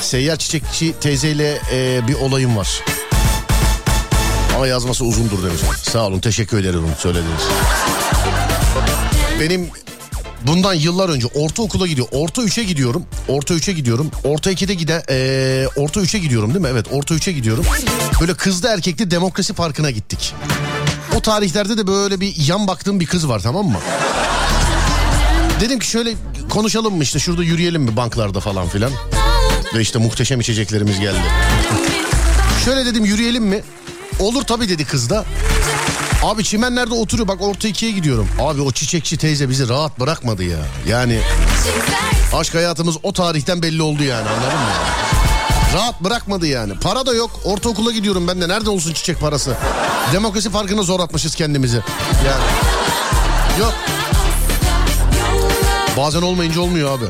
[0.00, 2.80] Seyyar çiçekçi teyzeyle e, bir olayım var.
[4.56, 5.60] Ama yazması uzundur demiş.
[5.82, 7.42] Sağ olun teşekkür ederim söylediğiniz.
[9.40, 9.70] Benim
[10.46, 12.08] bundan yıllar önce ortaokula gidiyor.
[12.10, 13.04] Orta 3'e gidiyorum.
[13.28, 14.10] Orta 3'e gidiyorum.
[14.24, 16.68] Orta 2'de giden eee, orta 3'e gidiyorum değil mi?
[16.72, 17.64] Evet orta 3'e gidiyorum.
[18.20, 20.34] Böyle kızlı erkekli demokrasi parkına gittik.
[21.16, 23.78] O tarihlerde de böyle bir yan baktığım bir kız var tamam mı?
[25.60, 26.14] Dedim ki şöyle
[26.50, 28.92] konuşalım mı işte şurada yürüyelim mi banklarda falan filan.
[29.74, 31.18] Ve işte muhteşem içeceklerimiz geldi.
[32.64, 33.62] Şöyle dedim yürüyelim mi?
[34.20, 35.24] Olur tabii dedi kız da.
[36.22, 38.28] Abi çimenlerde oturuyor bak orta ikiye gidiyorum.
[38.40, 40.58] Abi o çiçekçi teyze bizi rahat bırakmadı ya.
[40.88, 41.20] Yani
[42.34, 44.70] aşk hayatımız o tarihten belli oldu yani anladın mı?
[45.74, 46.74] Rahat bırakmadı yani.
[46.74, 47.30] Para da yok.
[47.44, 48.48] Ortaokula gidiyorum ben de.
[48.48, 49.56] Nerede olsun çiçek parası?
[50.12, 51.80] Demokrasi farkını zor atmışız kendimizi.
[52.26, 52.44] Yani.
[53.60, 53.74] Yok.
[55.96, 57.04] Bazen olmayınca olmuyor abi.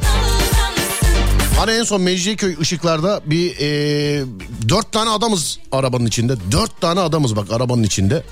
[1.59, 4.25] Hani en son Mecidiyeköy ışıklarda bir e,
[4.69, 6.35] dört tane adamız arabanın içinde.
[6.53, 8.23] Dört tane adamız bak arabanın içinde.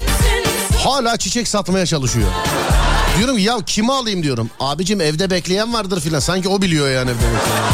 [0.84, 2.28] Hala çiçek satmaya çalışıyor.
[3.18, 4.50] Diyorum ya kime alayım diyorum.
[4.60, 6.20] Abicim evde bekleyen vardır filan.
[6.20, 7.64] Sanki o biliyor yani evde bekleyen.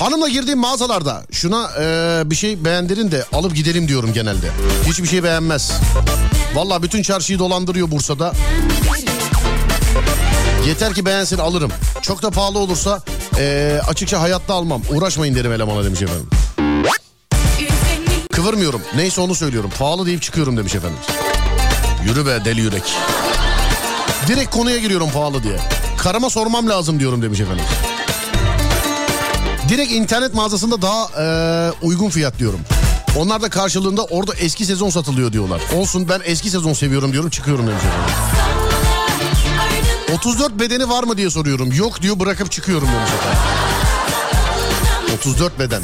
[0.00, 4.46] Hanımla girdiğim mağazalarda şuna e, bir şey beğendirin de alıp gidelim diyorum genelde.
[4.86, 5.72] Hiçbir şey beğenmez.
[6.54, 8.32] Valla bütün çarşıyı dolandırıyor Bursa'da.
[10.66, 11.70] Yeter ki beğensin alırım.
[12.02, 13.02] Çok da pahalı olursa
[13.38, 14.82] eee, açıkça hayatta almam.
[14.90, 16.28] Uğraşmayın derim elemana demiş efendim.
[18.46, 18.80] Kıvırmıyorum.
[18.96, 19.70] Neyse onu söylüyorum.
[19.78, 20.98] Pahalı deyip çıkıyorum demiş efendim.
[22.04, 22.82] Yürü be deli yürek.
[24.26, 25.58] Direkt konuya giriyorum pahalı diye.
[25.98, 27.64] Karıma sormam lazım diyorum demiş efendim.
[29.68, 32.60] Direkt internet mağazasında daha eee, uygun fiyat diyorum.
[33.16, 35.60] Onlar da karşılığında orada eski sezon satılıyor diyorlar.
[35.74, 38.14] Olsun ben eski sezon seviyorum diyorum çıkıyorum demiş efendim.
[40.18, 41.72] 34 bedeni var mı diye soruyorum.
[41.72, 43.40] Yok diyor bırakıp çıkıyorum demiş efendim.
[45.18, 45.82] 34 beden.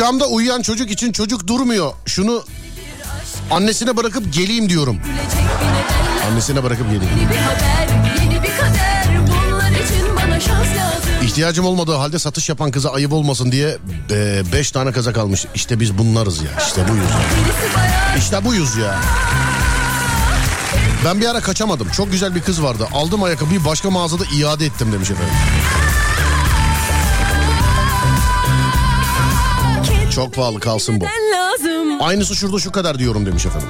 [0.00, 1.92] Kucağımda uyuyan çocuk için çocuk durmuyor.
[2.06, 2.44] Şunu
[3.50, 4.98] annesine bırakıp geleyim diyorum.
[6.30, 7.18] Annesine bırakıp geleyim.
[7.18, 7.88] Yeni bir haber,
[8.22, 9.08] yeni bir kader
[9.50, 13.78] Bunlar için bana şans lazım İhtiyacım olmadığı halde satış yapan kıza ayıp olmasın diye
[14.52, 15.46] 5 tane kazak almış.
[15.54, 16.50] İşte biz bunlarız ya.
[16.66, 18.18] İşte buyuz ya.
[18.18, 19.00] İşte buyuz ya.
[21.04, 21.88] Ben bir ara kaçamadım.
[21.88, 22.88] Çok güzel bir kız vardı.
[22.92, 25.34] Aldım ayakkabıyı başka mağazada iade ettim demiş efendim.
[30.10, 31.04] Çok pahalı kalsın bu.
[32.00, 33.68] Aynısı şurada şu kadar diyorum demiş efendim.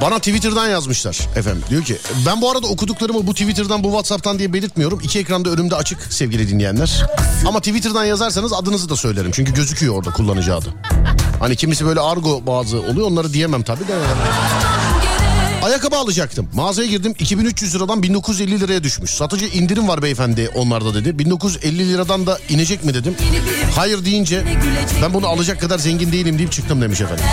[0.00, 1.62] Bana Twitter'dan yazmışlar efendim.
[1.70, 5.00] Diyor ki ben bu arada okuduklarımı bu Twitter'dan bu Whatsapp'tan diye belirtmiyorum.
[5.00, 7.04] İki ekranda önümde açık sevgili dinleyenler.
[7.48, 9.30] Ama Twitter'dan yazarsanız adınızı da söylerim.
[9.34, 10.74] Çünkü gözüküyor orada kullanıcı adı.
[11.40, 13.92] Hani kimisi böyle argo bazı oluyor onları diyemem tabii de.
[15.70, 16.48] Ayakkabı alacaktım.
[16.54, 19.10] Mağazaya girdim 2300 liradan 1950 liraya düşmüş.
[19.10, 21.18] Satıcı indirim var beyefendi onlarda dedi.
[21.18, 23.16] 1950 liradan da inecek mi dedim.
[23.76, 24.44] Hayır deyince
[25.02, 27.24] ben bunu alacak kadar zengin değilim deyip çıktım demiş efendim.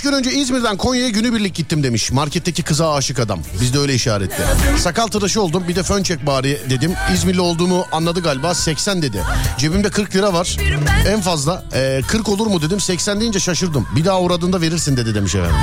[0.00, 2.12] Üç gün önce İzmir'den Konya'ya günübirlik gittim demiş.
[2.12, 3.40] Marketteki kıza aşık adam.
[3.60, 4.42] Biz de öyle işaretti.
[4.78, 6.94] Sakal tıraşı oldum bir de fön çek bari dedim.
[7.14, 9.22] İzmirli olduğumu anladı galiba 80 dedi.
[9.58, 10.56] Cebimde 40 lira var.
[11.08, 12.80] En fazla e, 40 olur mu dedim.
[12.80, 13.88] 80 deyince şaşırdım.
[13.96, 15.56] Bir daha uğradığında verirsin dedi demiş efendim.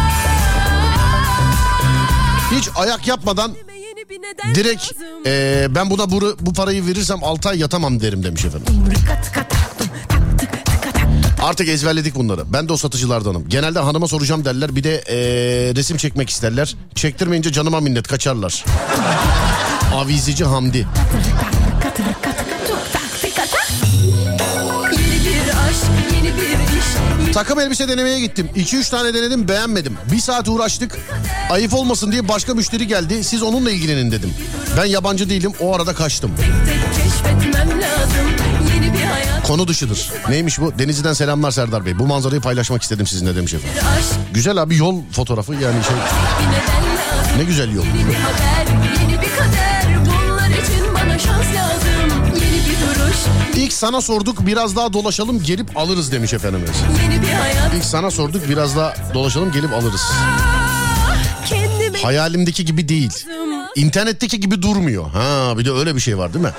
[2.51, 3.51] Hiç ayak yapmadan
[4.55, 4.91] direkt
[5.25, 8.65] e, ben buna bu, bu parayı verirsem 6 ay yatamam derim demiş efendim.
[8.95, 9.56] Tıka tıka
[11.41, 12.53] Artık ezberledik bunları.
[12.53, 13.49] Ben de o satıcılardanım.
[13.49, 14.75] Genelde hanıma soracağım derler.
[14.75, 16.75] Bir de eee, resim çekmek isterler.
[16.95, 18.65] Çektirmeyince canıma minnet kaçarlar.
[19.95, 20.87] Avizici Hamdi.
[27.33, 28.49] Takım elbise denemeye gittim.
[28.55, 29.97] 2-3 tane denedim beğenmedim.
[30.11, 30.97] Bir saat uğraştık.
[31.49, 33.23] Ayıp olmasın diye başka müşteri geldi.
[33.23, 34.33] Siz onunla ilgilenin dedim.
[34.77, 35.51] Ben yabancı değilim.
[35.59, 36.31] O arada kaçtım.
[36.37, 38.36] Tek tek keşfetmem lazım.
[39.47, 40.11] Konu dışıdır.
[40.29, 40.79] Neymiş bu?
[40.79, 41.99] Denizli'den selamlar Serdar Bey.
[41.99, 43.79] Bu manzarayı paylaşmak istedim sizinle demiş efendim.
[44.33, 45.95] Güzel abi yol fotoğrafı yani şey
[47.37, 47.85] ne güzel yol.
[47.85, 48.67] Yeni bir haber,
[49.01, 49.85] yeni bir kader.
[50.05, 52.23] Bunlar için bana şans lazım.
[52.35, 53.15] Yeni bir duruş,
[53.55, 56.69] İlk sana sorduk biraz daha dolaşalım gelip alırız demiş efendimiz.
[57.03, 57.73] yeni bir hayat.
[57.75, 60.01] İlk sana sorduk biraz daha dolaşalım gelip alırız.
[61.45, 63.25] Kendime Hayalimdeki gibi değil.
[63.75, 65.09] İnternetteki gibi durmuyor.
[65.09, 66.51] Ha bir de öyle bir şey var değil mi?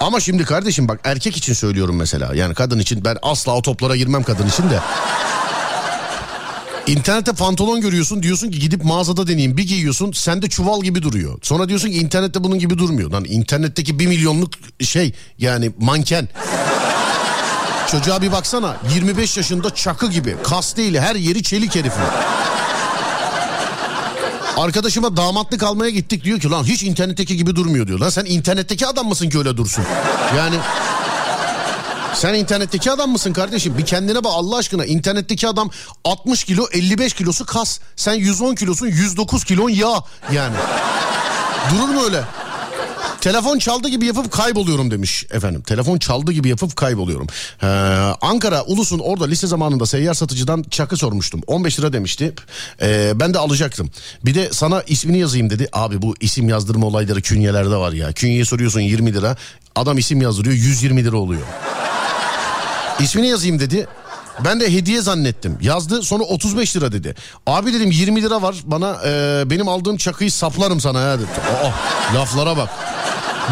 [0.00, 2.34] Ama şimdi kardeşim bak erkek için söylüyorum mesela.
[2.34, 4.80] Yani kadın için ben asla o toplara girmem kadın için de.
[6.86, 11.38] İnternette pantolon görüyorsun diyorsun ki gidip mağazada deneyeyim bir giyiyorsun sende çuval gibi duruyor.
[11.42, 13.10] Sonra diyorsun ki internette bunun gibi durmuyor.
[13.10, 16.28] Lan internetteki bir milyonluk şey yani manken.
[17.90, 22.02] Çocuğa bir baksana 25 yaşında çakı gibi kas değil her yeri çelik herifin.
[24.60, 27.98] Arkadaşıma damatlık almaya gittik diyor ki lan hiç internetteki gibi durmuyor diyor.
[27.98, 29.84] Lan sen internetteki adam mısın ki öyle dursun?
[30.36, 30.56] Yani
[32.14, 33.78] sen internetteki adam mısın kardeşim?
[33.78, 34.84] Bir kendine bak Allah aşkına.
[34.84, 35.70] İnternetteki adam
[36.04, 37.80] 60 kilo 55 kilosu kas.
[37.96, 40.02] Sen 110 kilosun 109 kilon yağ
[40.32, 40.56] yani.
[41.70, 42.24] Durur mu öyle?
[43.20, 45.62] Telefon çaldı gibi yapıp kayboluyorum demiş efendim.
[45.62, 47.26] Telefon çaldı gibi yapıp kayboluyorum.
[47.62, 47.66] Ee,
[48.20, 51.40] Ankara Ulus'un orada lise zamanında seyyar satıcıdan çakı sormuştum.
[51.46, 52.32] 15 lira demişti.
[52.82, 53.90] Ee, ben de alacaktım.
[54.24, 55.68] Bir de sana ismini yazayım dedi.
[55.72, 58.12] Abi bu isim yazdırma olayları künyelerde var ya.
[58.12, 59.36] Künyeyi soruyorsun 20 lira.
[59.76, 61.42] Adam isim yazdırıyor 120 lira oluyor.
[63.00, 63.86] İsmini yazayım dedi.
[64.44, 65.58] Ben de hediye zannettim.
[65.60, 67.14] Yazdı sonra 35 lira dedi.
[67.46, 71.26] Abi dedim 20 lira var bana e, benim aldığım çakıyı saplarım sana ya dedi.
[71.64, 71.70] Aa,
[72.18, 72.68] laflara bak.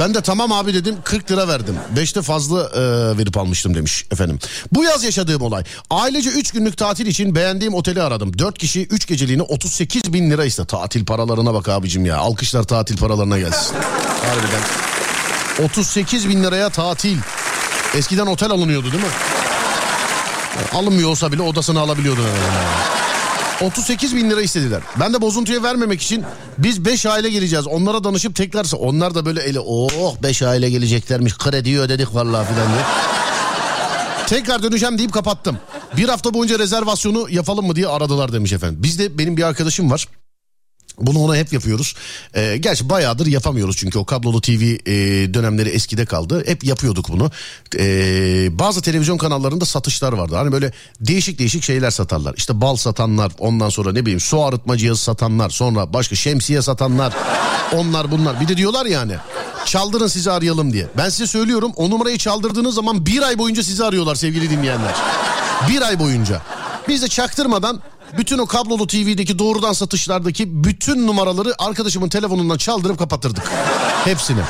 [0.00, 1.74] Ben de tamam abi dedim 40 lira verdim.
[1.96, 2.80] 5'te fazla e,
[3.18, 4.38] verip almıştım demiş efendim.
[4.72, 5.64] Bu yaz yaşadığım olay.
[5.90, 8.38] Ailece 3 günlük tatil için beğendiğim oteli aradım.
[8.38, 10.64] 4 kişi 3 geceliğine 38 bin lira iste.
[10.64, 12.16] Tatil paralarına bak abicim ya.
[12.16, 13.76] Alkışlar tatil paralarına gelsin.
[14.26, 14.62] Harbiden.
[15.64, 17.18] 38 bin liraya tatil.
[17.94, 19.10] Eskiden otel alınıyordu değil mi?
[20.74, 22.22] Alınmıyor olsa bile odasını alabiliyordun.
[22.22, 22.98] Yani.
[23.60, 24.82] 38 bin lira istediler.
[25.00, 26.24] Ben de bozuntuya vermemek için
[26.58, 27.66] biz 5 aile geleceğiz.
[27.66, 32.68] Onlara danışıp tekrarsa onlar da böyle eli oh 5 aile geleceklermiş krediyi ödedik vallahi filan
[32.68, 32.82] diye.
[34.26, 35.58] Tekrar döneceğim deyip kapattım.
[35.96, 38.82] Bir hafta boyunca rezervasyonu yapalım mı diye aradılar demiş efendim.
[38.82, 40.06] Bizde benim bir arkadaşım var.
[41.00, 41.94] Bunu ona hep yapıyoruz.
[42.34, 44.94] Ee, gerçi bayağıdır yapamıyoruz çünkü o kablolu TV e,
[45.34, 46.42] dönemleri eskide kaldı.
[46.46, 47.30] Hep yapıyorduk bunu.
[47.78, 50.36] Ee, bazı televizyon kanallarında satışlar vardı.
[50.36, 52.34] Hani böyle değişik değişik şeyler satarlar.
[52.36, 57.12] İşte bal satanlar, ondan sonra ne bileyim su arıtma cihazı satanlar, sonra başka şemsiye satanlar.
[57.72, 58.40] Onlar bunlar.
[58.40, 59.14] Bir de diyorlar yani
[59.66, 60.86] çaldırın sizi arayalım diye.
[60.96, 64.94] Ben size söylüyorum o numarayı çaldırdığınız zaman bir ay boyunca sizi arıyorlar sevgili dinleyenler.
[65.68, 66.42] Bir ay boyunca.
[66.88, 67.80] Biz de çaktırmadan
[68.16, 73.50] bütün o kablolu TV'deki doğrudan satışlardaki bütün numaraları arkadaşımın telefonundan çaldırıp kapatırdık.
[74.04, 74.40] Hepsini.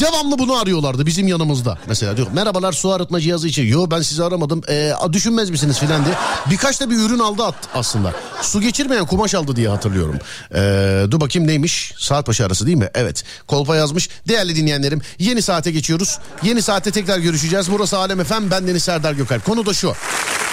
[0.00, 1.78] Devamlı bunu arıyorlardı bizim yanımızda.
[1.86, 3.66] Mesela diyor merhabalar su arıtma cihazı için.
[3.66, 4.62] Yo ben sizi aramadım.
[4.68, 6.14] Ee, düşünmez misiniz filan diye.
[6.50, 7.42] Birkaç da bir ürün aldı
[7.74, 8.12] aslında.
[8.42, 10.18] Su geçirmeyen kumaş aldı diye hatırlıyorum.
[10.54, 11.94] Ee, dur bakayım neymiş?
[11.98, 12.88] Saat başı arası değil mi?
[12.94, 13.24] Evet.
[13.46, 14.08] Kolpa yazmış.
[14.28, 16.18] Değerli dinleyenlerim yeni saate geçiyoruz.
[16.42, 17.72] Yeni saate tekrar görüşeceğiz.
[17.72, 18.50] Burası Alem Efem.
[18.50, 19.44] Ben Deniz Serdar Gökalp.
[19.44, 19.92] Konu da şu.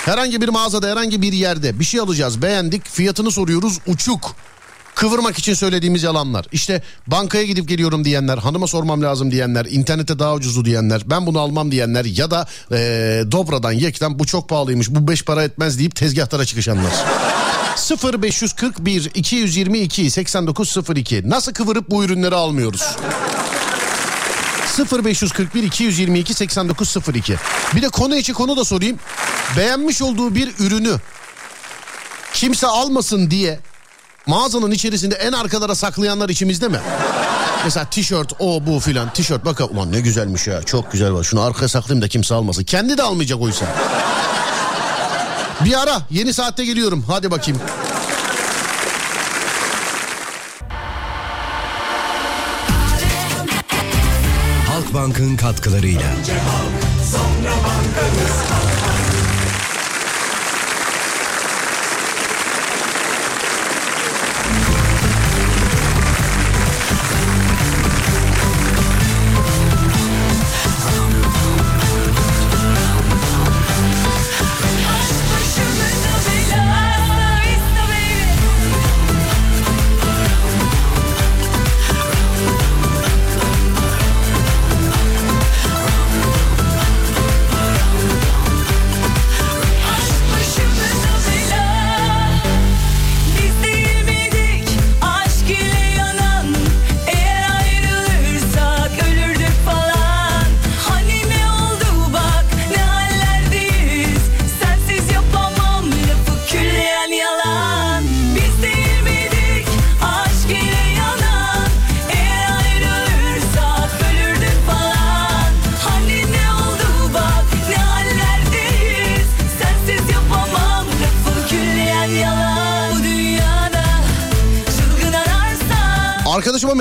[0.06, 4.36] Herhangi bir mağazada herhangi bir yerde bir şey alacağız beğendik fiyatını soruyoruz uçuk.
[5.00, 6.46] Kıvırmak için söylediğimiz yalanlar.
[6.52, 11.40] İşte bankaya gidip geliyorum diyenler, hanıma sormam lazım diyenler, internette daha ucuzu diyenler, ben bunu
[11.40, 15.96] almam diyenler ya da ee, Dobra'dan, Yek'ten bu çok pahalıymış, bu beş para etmez deyip
[15.96, 16.92] tezgahtara çıkışanlar.
[18.24, 22.96] 0541 222 8902 Nasıl kıvırıp bu ürünleri almıyoruz?
[24.92, 27.36] 0541 222 8902
[27.76, 29.00] Bir de konu içi konu da sorayım.
[29.58, 30.96] Beğenmiş olduğu bir ürünü
[32.34, 33.60] kimse almasın diye
[34.30, 36.80] mağazanın içerisinde en arkalara saklayanlar içimizde mi?
[37.64, 41.42] Mesela tişört o bu filan tişört bak ulan ne güzelmiş ya çok güzel var şunu
[41.42, 42.64] arkaya saklayayım da kimse almasın.
[42.64, 43.66] Kendi de almayacak oysa.
[45.66, 47.62] Bir ara yeni saatte geliyorum hadi bakayım.
[54.68, 56.12] Halkbank'ın katkılarıyla.
[57.02, 58.49] Biz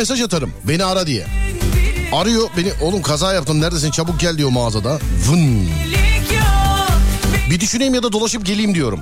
[0.09, 1.27] mesaj atarım beni ara diye.
[2.13, 4.99] Arıyor beni oğlum kaza yaptım neredesin çabuk gel diyor mağazada.
[5.29, 5.69] Vın.
[7.51, 9.01] Bir düşüneyim ya da dolaşıp geleyim diyorum.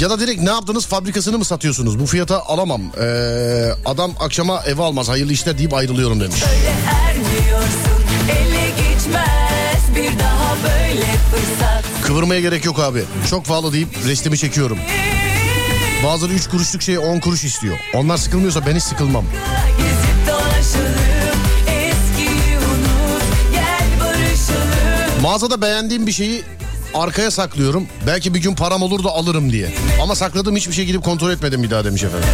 [0.00, 1.98] Ya da direkt ne yaptınız fabrikasını mı satıyorsunuz?
[1.98, 2.82] Bu fiyata alamam.
[3.00, 6.42] Ee, adam akşama eve almaz hayırlı işler deyip ayrılıyorum demiş.
[10.62, 13.04] Böyle fırsat Kıvırmaya gerek yok abi.
[13.30, 14.78] Çok pahalı deyip restimi çekiyorum.
[16.04, 17.78] Bazıları 3 kuruşluk şey 10 kuruş istiyor.
[17.94, 19.24] Onlar sıkılmıyorsa ben hiç sıkılmam.
[25.22, 26.42] Mağazada beğendiğim bir şeyi
[26.94, 27.86] arkaya saklıyorum.
[28.06, 29.74] Belki bir gün param olur da alırım diye.
[30.02, 32.28] Ama sakladığım hiçbir şey gidip kontrol etmedim bir daha demiş efendim.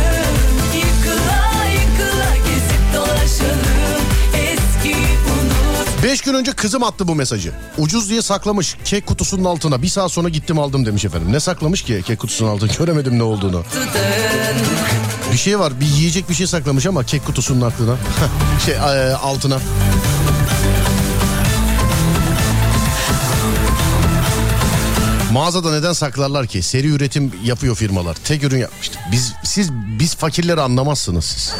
[6.07, 7.52] 5 gün önce kızım attı bu mesajı.
[7.78, 9.82] Ucuz diye saklamış kek kutusunun altına.
[9.82, 11.32] Bir saat sonra gittim aldım demiş efendim.
[11.32, 12.72] Ne saklamış ki kek kutusunun altına?
[12.78, 13.64] Göremedim ne olduğunu.
[15.32, 17.96] Bir şey var bir yiyecek bir şey saklamış ama kek kutusunun altına.
[18.66, 19.59] şey e, altına.
[25.32, 26.62] Mağazada neden saklarlar ki?
[26.62, 28.16] Seri üretim yapıyor firmalar.
[28.24, 29.00] Tek ürün yapmıştır.
[29.12, 31.52] Biz siz biz fakirleri anlamazsınız siz.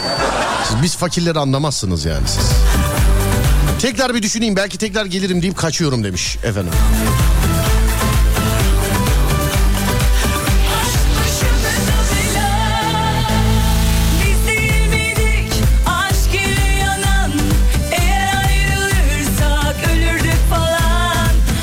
[0.69, 2.51] Siz biz fakirleri anlamazsınız yani siz.
[3.81, 6.73] Tekrar bir düşüneyim belki tekrar gelirim deyip kaçıyorum demiş efendim.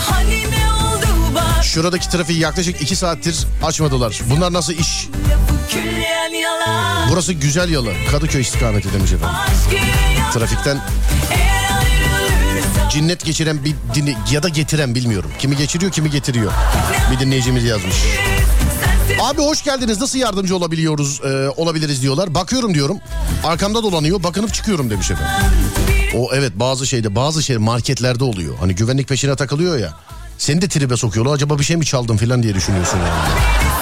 [0.10, 4.22] Hani Şuradaki trafiği yaklaşık iki saattir açmadılar.
[4.30, 5.08] Bunlar nasıl iş?
[7.10, 7.94] Burası güzel yalı.
[8.12, 9.38] Kadıköy istikameti demiş efendim.
[10.34, 10.82] Trafikten
[12.94, 15.32] cinnet geçiren bir dinle ya da getiren bilmiyorum.
[15.40, 16.52] Kimi geçiriyor kimi getiriyor.
[17.12, 17.96] Bir dinleyicimiz yazmış.
[19.22, 22.36] Abi hoş geldiniz nasıl yardımcı olabiliyoruz e, olabiliriz diyorlar.
[22.36, 22.98] Bakıyorum diyorum.
[23.44, 25.34] Arkamda dolanıyor bakınıp çıkıyorum demiş efendim.
[26.16, 28.56] O evet bazı şeyde bazı şey marketlerde oluyor.
[28.60, 29.94] Hani güvenlik peşine takılıyor ya.
[30.38, 31.34] Seni de tribe sokuyorlar.
[31.34, 33.73] Acaba bir şey mi çaldım falan diye düşünüyorsun yani.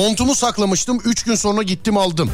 [0.00, 1.00] Montumu saklamıştım.
[1.04, 2.30] 3 gün sonra gittim aldım.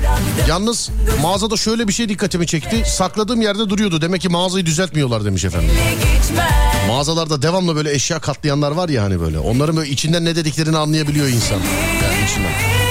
[0.48, 0.90] Yalnız
[1.22, 2.84] mağazada şöyle bir şey dikkatimi çekti.
[2.86, 4.00] Sakladığım yerde duruyordu.
[4.00, 5.70] Demek ki mağazayı düzeltmiyorlar demiş efendim.
[6.88, 9.38] Mağazalarda devamlı böyle eşya katlayanlar var ya hani böyle.
[9.38, 11.58] Onların böyle içinden ne dediklerini anlayabiliyor insan.
[12.02, 12.86] Yani içinden.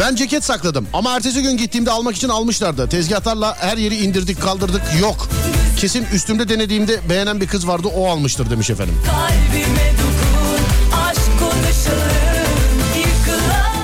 [0.00, 2.88] Ben ceket sakladım ama ertesi gün gittiğimde almak için almışlardı.
[2.88, 5.28] Tezgahlarla her yeri indirdik kaldırdık yok.
[5.76, 8.94] Kesin üstümde denediğimde beğenen bir kız vardı o almıştır demiş efendim.
[9.08, 9.20] Dokun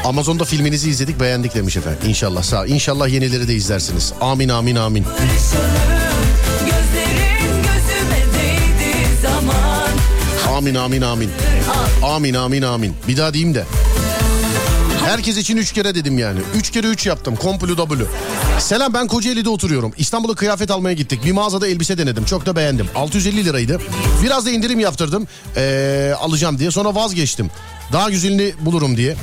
[0.05, 1.99] Amazon'da filminizi izledik beğendik demiş efendim.
[2.07, 4.13] İnşallah sağ İnşallah yenileri de izlersiniz.
[4.21, 5.05] Amin amin amin.
[10.57, 11.31] Amin amin amin.
[12.03, 12.95] Amin amin amin.
[13.09, 13.65] Bir daha diyeyim de.
[15.07, 16.41] Herkes için üç kere dedim yani.
[16.55, 17.37] Üç kere üç yaptım.
[17.37, 18.05] Komplu W.
[18.59, 19.93] Selam ben Kocaeli'de oturuyorum.
[19.99, 21.25] İstanbul'a kıyafet almaya gittik.
[21.25, 22.25] Bir mağazada elbise denedim.
[22.25, 22.87] Çok da beğendim.
[22.95, 23.81] 650 liraydı.
[24.23, 25.27] Biraz da indirim yaptırdım.
[25.57, 26.71] Ee, alacağım diye.
[26.71, 27.51] Sonra vazgeçtim.
[27.93, 29.17] Daha güzelini bulurum diye.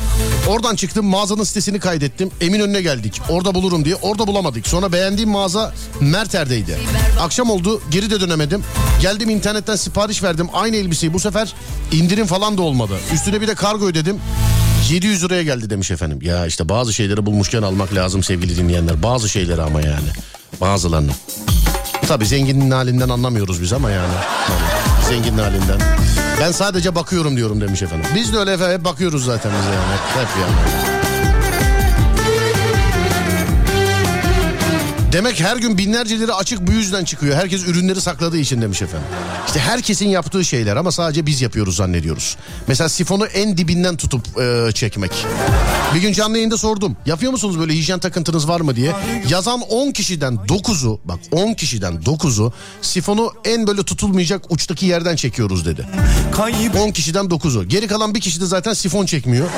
[0.47, 2.31] Oradan çıktım mağazanın sitesini kaydettim.
[2.41, 3.21] Eminönü'ne geldik.
[3.29, 3.95] Orada bulurum diye.
[3.95, 4.67] Orada bulamadık.
[4.67, 6.77] Sonra beğendiğim mağaza Merter'deydi.
[7.21, 8.63] Akşam oldu geri de dönemedim.
[9.01, 10.47] Geldim internetten sipariş verdim.
[10.53, 11.53] Aynı elbiseyi bu sefer
[11.91, 12.93] indirim falan da olmadı.
[13.13, 14.19] Üstüne bir de kargo ödedim.
[14.91, 16.19] 700 liraya geldi demiş efendim.
[16.21, 19.03] Ya işte bazı şeyleri bulmuşken almak lazım sevgili dinleyenler.
[19.03, 20.07] Bazı şeyleri ama yani.
[20.61, 21.11] Bazılarını.
[22.07, 24.13] Tabii zenginin halinden anlamıyoruz biz ama yani.
[24.47, 25.79] Tabii, zenginin halinden.
[26.41, 28.05] Ben sadece bakıyorum diyorum demiş efendim.
[28.15, 29.93] Biz de öyle efendim hep bakıyoruz zaten biz yani.
[29.93, 31.02] Hep, hep yani.
[35.13, 37.35] Demek her gün binlerceleri açık bu yüzden çıkıyor.
[37.35, 39.07] Herkes ürünleri sakladığı için demiş efendim.
[39.47, 42.37] İşte herkesin yaptığı şeyler ama sadece biz yapıyoruz zannediyoruz.
[42.67, 45.11] Mesela sifonu en dibinden tutup e, çekmek.
[45.95, 46.97] Bir gün canlı yayında sordum.
[47.05, 48.91] Yapıyor musunuz böyle hijyen takıntınız var mı diye.
[49.29, 55.65] Yazan 10 kişiden 9'u bak 10 kişiden 9'u sifonu en böyle tutulmayacak uçtaki yerden çekiyoruz
[55.65, 55.87] dedi.
[56.79, 57.67] 10 kişiden 9'u.
[57.67, 59.49] Geri kalan bir kişi de zaten sifon çekmiyor.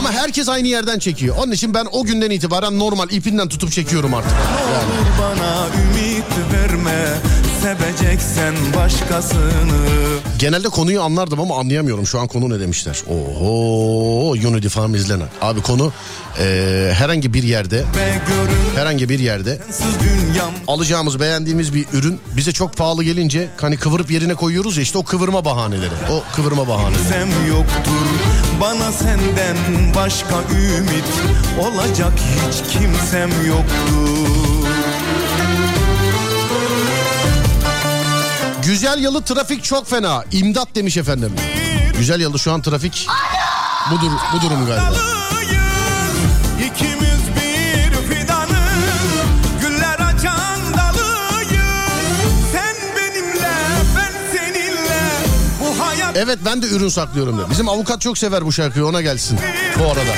[0.00, 1.36] Ama herkes aynı yerden çekiyor.
[1.38, 4.29] Onun için ben o günden itibaren normal ipinden tutup çekiyorum artık.
[4.72, 4.92] Yani.
[5.20, 7.04] Bana ümit verme
[7.62, 9.80] Seveceksen başkasını
[10.38, 12.06] Genelde konuyu anlardım ama anlayamıyorum.
[12.06, 13.02] Şu an konu ne demişler?
[13.08, 15.28] Oho Unity Farm izlenen.
[15.42, 15.92] Abi konu
[16.40, 17.84] eee, herhangi bir yerde
[18.76, 19.58] herhangi bir yerde
[20.68, 25.02] alacağımız beğendiğimiz bir ürün bize çok pahalı gelince hani kıvırıp yerine koyuyoruz ya işte o
[25.02, 25.90] kıvırma bahaneleri.
[26.10, 27.02] O kıvırma bahaneleri.
[27.08, 28.06] Sem yoktur
[28.60, 29.56] Bana senden
[29.96, 30.34] başka
[30.78, 31.04] ümit
[31.60, 34.19] Olacak hiç kimsem yoktur
[38.64, 40.24] Güzel yalı trafik çok fena.
[40.32, 41.32] İmdat demiş efendim.
[41.98, 43.06] Güzel yalı şu an trafik
[43.90, 44.92] budur, bu durum galiba.
[55.60, 55.74] Bu
[56.14, 57.50] Evet ben de ürün saklıyorum da.
[57.50, 59.38] Bizim avukat çok sever bu şarkıyı ona gelsin
[59.78, 60.14] bu arada.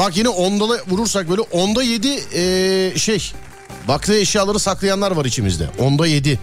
[0.00, 3.32] Bak yine ondala vurursak böyle onda yedi eee, şey.
[3.88, 5.70] Baktığı eşyaları saklayanlar var içimizde.
[5.78, 6.40] Onda yedi.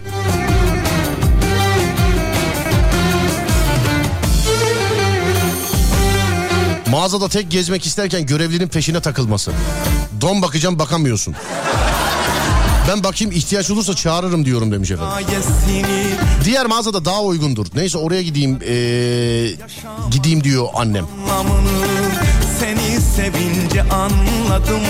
[6.90, 9.52] Mağazada tek gezmek isterken görevlinin peşine takılması.
[10.20, 11.34] Don bakacağım bakamıyorsun.
[12.88, 15.26] Ben bakayım ihtiyaç olursa çağırırım diyorum demiş efendim.
[16.44, 17.66] Diğer mağazada daha uygundur.
[17.74, 19.50] Neyse oraya gideyim eee,
[20.10, 21.06] gideyim diyor annem.
[21.30, 21.97] anlamını
[23.18, 24.82] sevince anladım.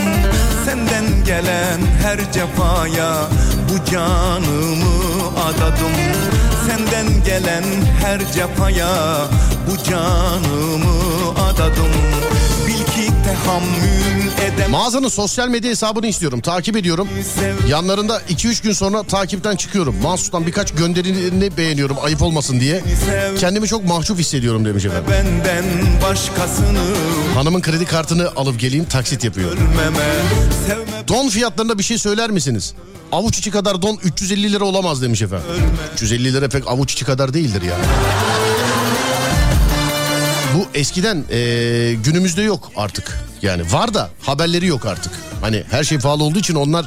[0.65, 3.29] Senden gelen her cefaya
[3.69, 5.97] Bu canımı adadım.
[6.67, 7.65] Senden gelen
[8.03, 8.89] her cefaya
[9.67, 12.28] Bu canımı adadım
[14.71, 16.41] Mağazanın sosyal medya hesabını istiyorum.
[16.41, 17.09] Takip ediyorum.
[17.69, 19.97] Yanlarında 2-3 gün sonra takipten çıkıyorum.
[20.03, 22.83] Mahsus'tan birkaç gönderilerini beğeniyorum ayıp olmasın diye.
[23.41, 25.05] Kendimi çok mahcup hissediyorum demiş efendim.
[25.11, 25.65] Benden
[26.03, 26.79] başkasını
[27.35, 29.53] Hanımın kredi kartını alıp geleyim taksit yapıyor.
[31.09, 32.75] Don fiyatlarında bir şey söyler misiniz?
[33.13, 35.47] Avuç içi kadar don 350 lira olamaz demiş efendim.
[35.95, 37.77] 350 lira pek avuç içi kadar değildir ya.
[40.75, 43.19] Eskiden eee, günümüzde yok artık.
[43.43, 45.13] Yani var da haberleri yok artık.
[45.41, 46.87] Hani her şey pahalı olduğu için onlar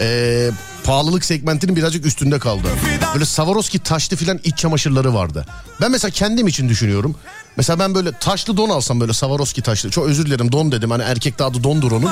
[0.00, 0.50] eee,
[0.84, 2.68] pahalılık segmentinin birazcık üstünde kaldı.
[3.14, 5.46] Böyle Swarovski taşlı filan iç çamaşırları vardı.
[5.80, 7.14] Ben mesela kendim için düşünüyorum.
[7.56, 9.90] Mesela ben böyle taşlı don alsam böyle Swarovski taşlı.
[9.90, 12.10] Çok özür dilerim don dedim hani erkek de adı dondur onun.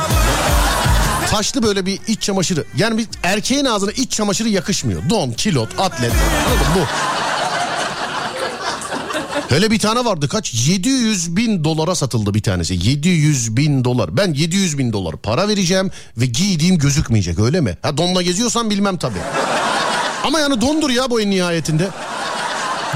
[1.30, 2.64] Taşlı böyle bir iç çamaşırı.
[2.76, 5.02] Yani bir erkeğin ağzına iç çamaşırı yakışmıyor.
[5.10, 6.12] Don, kilot, atlet.
[6.76, 6.80] Bu.
[9.50, 10.54] Hele bir tane vardı kaç?
[10.68, 12.74] 700 bin dolara satıldı bir tanesi.
[12.74, 14.16] 700 bin dolar.
[14.16, 17.78] Ben 700 bin dolar para vereceğim ve giydiğim gözükmeyecek öyle mi?
[17.82, 19.18] Ha donla geziyorsan bilmem tabii.
[20.24, 21.88] Ama yani dondur ya bu en nihayetinde.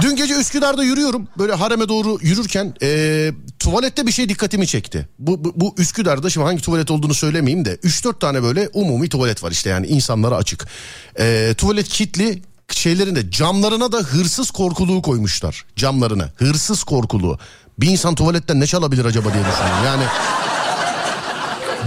[0.03, 1.29] Dün gece Üsküdar'da yürüyorum.
[1.39, 5.09] Böyle hareme doğru yürürken eee, tuvalette bir şey dikkatimi çekti.
[5.19, 9.43] Bu, bu, bu Üsküdar'da şimdi hangi tuvalet olduğunu söylemeyeyim de 3-4 tane böyle umumi tuvalet
[9.43, 10.67] var işte yani insanlara açık.
[11.19, 15.65] Eee, tuvalet kitli şeylerinde camlarına da hırsız korkuluğu koymuşlar.
[15.77, 17.39] Camlarına hırsız korkuluğu.
[17.79, 19.85] Bir insan tuvaletten ne çalabilir acaba diye düşünüyorum.
[19.87, 20.05] Yani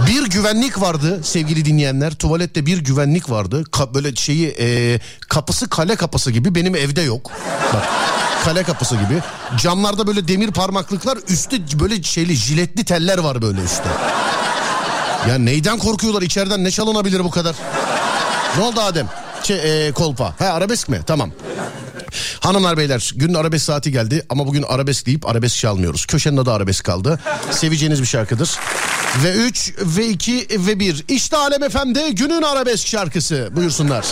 [0.06, 2.14] bir güvenlik vardı sevgili dinleyenler.
[2.14, 3.62] Tuvalette bir güvenlik vardı.
[3.72, 7.30] Ka- böyle şeyi e, kapısı kale kapısı gibi benim evde yok.
[7.74, 7.88] Bak
[8.44, 9.22] kale kapısı gibi.
[9.56, 13.88] Camlarda böyle demir parmaklıklar üstte böyle şeyli jiletli teller var böyle üstte.
[15.28, 17.56] Ya neyden korkuyorlar içeriden ne çalınabilir bu kadar?
[18.56, 19.08] Ne oldu Adem?
[19.42, 20.34] Şey, e, kolpa.
[20.38, 21.00] Ha arabesk mi?
[21.06, 21.30] Tamam.
[22.40, 26.06] Hanımlar beyler günün arabesk saati geldi ama bugün arabesk deyip arabesk çalmıyoruz.
[26.06, 27.20] Köşenin adı arabesk kaldı.
[27.50, 28.58] Seveceğiniz bir şarkıdır.
[29.24, 31.04] Ve 3 ve 2 ve 1.
[31.08, 33.48] İşte Alem FM'de günün arabesk şarkısı.
[33.56, 34.06] Buyursunlar.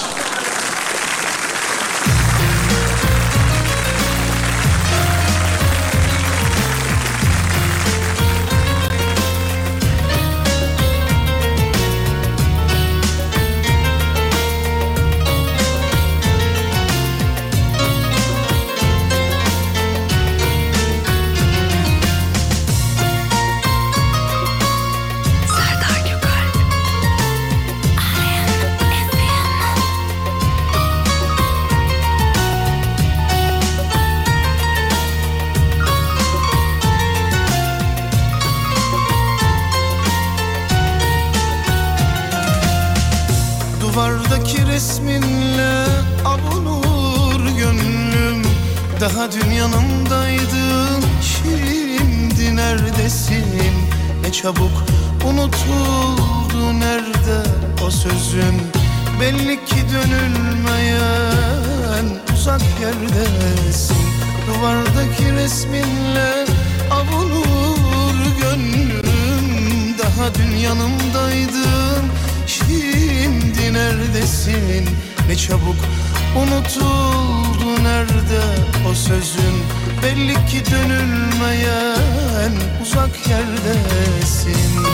[80.71, 82.53] Dönülmeyen
[82.83, 84.87] uzak yerdesin.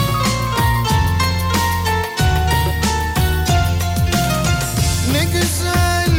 [5.11, 6.11] Ne güzel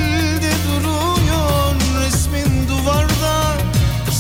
[0.42, 3.56] de duruyor resmin duvarda.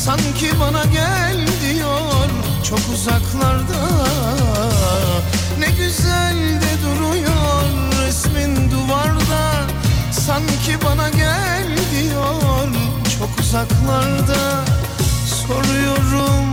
[0.04, 2.30] Sanki bana gel diyor
[2.68, 3.88] çok uzaklarda.
[5.58, 7.62] Ne güzel de duruyor
[8.06, 9.52] resmin duvarda.
[10.12, 12.68] Sanki bana gel diyor
[13.18, 14.64] çok uzaklarda
[15.46, 16.44] Soruyorum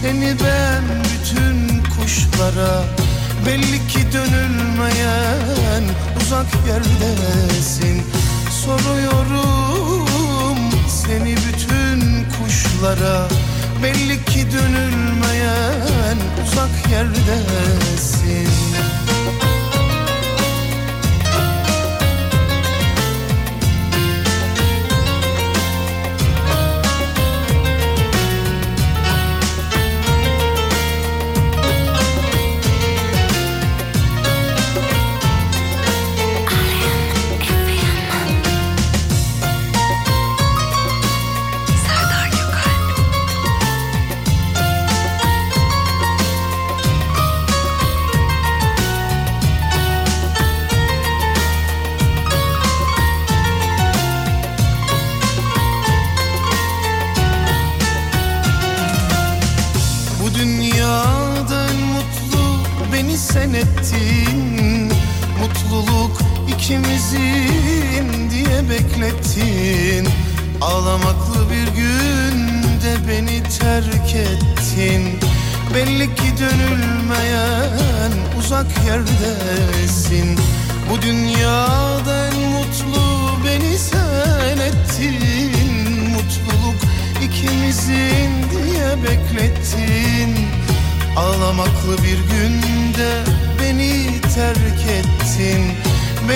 [0.00, 2.84] seni ben bütün kuşlara.
[3.46, 5.84] Belli ki dönülmeyen
[6.20, 8.02] uzak yerdesin.
[8.64, 9.78] Soruyorum
[10.88, 13.28] seni bütün kuşlara.
[13.82, 18.27] Belli ki dönülmeyen uzak yerdesin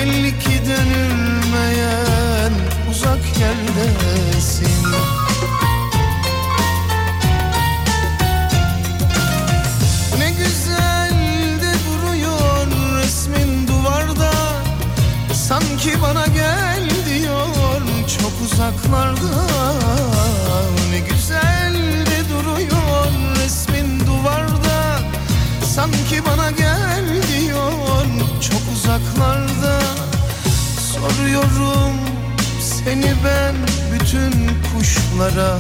[0.03, 2.53] Belli ki dönülmeyen
[2.91, 4.87] uzak yerdesin.
[10.19, 11.11] Ne güzel
[11.63, 12.67] de duruyor
[13.03, 14.33] resmin duvarda.
[15.35, 17.83] Sanki bana gel diyor
[18.21, 19.47] çok uzaklarda.
[20.91, 21.75] Ne güzel
[22.07, 23.07] de duruyor
[23.45, 24.99] resmin duvarda.
[25.75, 26.62] Sanki bana gel
[31.33, 31.97] Soruyorum
[32.61, 33.55] seni ben
[33.93, 34.33] bütün
[34.73, 35.59] kuşlara.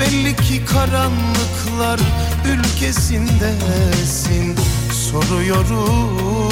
[0.00, 2.00] Belli ki karanlıklar
[2.48, 4.56] ülkesindesin.
[4.92, 6.50] Soruyorum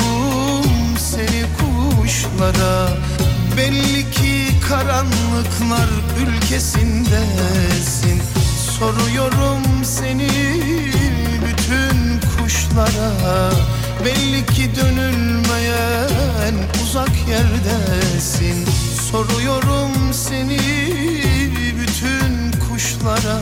[0.99, 2.89] seni kuşlara.
[3.57, 5.89] Belli ki karanlıklar
[6.21, 8.23] ülkesindesin.
[8.79, 10.31] Soruyorum seni
[11.47, 13.51] bütün kuşlara
[14.05, 18.67] Belli ki dönülmeyen uzak yerdesin.
[19.11, 20.59] Soruyorum seni
[21.81, 23.41] bütün kuşlara.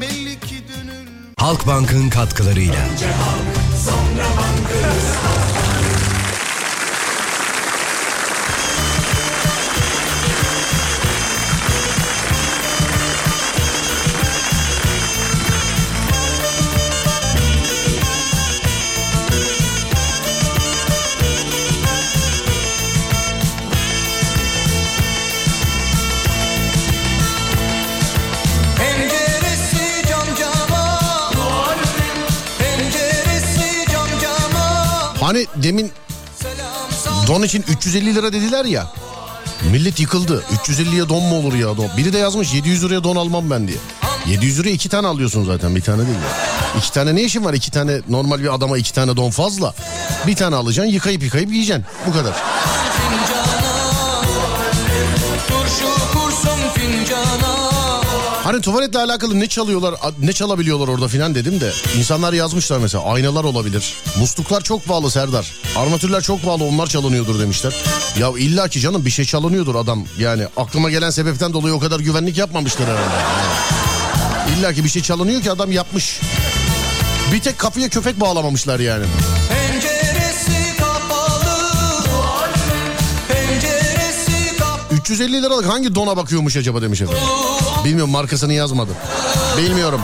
[0.00, 1.08] Belli ki dönül
[1.38, 2.74] Halkbank'ın katkılarıyla.
[2.74, 3.90] Penceresi
[35.24, 35.92] Hani demin
[37.28, 38.86] don için 350 lira dediler ya.
[39.70, 40.44] Millet yıkıldı.
[40.64, 41.90] 350'ye don mu olur ya don?
[41.96, 43.78] Biri de yazmış 700 liraya don almam ben diye.
[44.26, 46.78] 700 liraya iki tane alıyorsun zaten bir tane değil ya.
[46.78, 47.54] İki tane ne işin var?
[47.54, 49.74] İki tane normal bir adama iki tane don fazla.
[50.26, 51.84] Bir tane alacaksın yıkayıp yıkayıp yiyeceksin.
[52.06, 52.34] Bu kadar.
[58.44, 61.72] Hani tuvaletle alakalı ne çalıyorlar, ne çalabiliyorlar orada filan dedim de.
[61.98, 63.94] insanlar yazmışlar mesela aynalar olabilir.
[64.18, 65.52] Musluklar çok pahalı Serdar.
[65.76, 67.74] Armatürler çok pahalı onlar çalınıyordur demişler.
[68.18, 70.04] Ya illa ki canım bir şey çalınıyordur adam.
[70.18, 73.14] Yani aklıma gelen sebepten dolayı o kadar güvenlik yapmamışlar herhalde.
[73.14, 74.58] Yani.
[74.58, 76.20] İlla ki bir şey çalınıyor ki adam yapmış.
[77.32, 79.04] Bir tek kapıya köpek bağlamamışlar yani.
[79.48, 81.58] Penceresi kapalı
[83.28, 87.22] Penceresi kapalı 350 liralık hangi dona bakıyormuş acaba demiş efendim.
[87.84, 88.90] Bilmiyorum markasını yazmadı.
[89.58, 90.00] Bilmiyorum.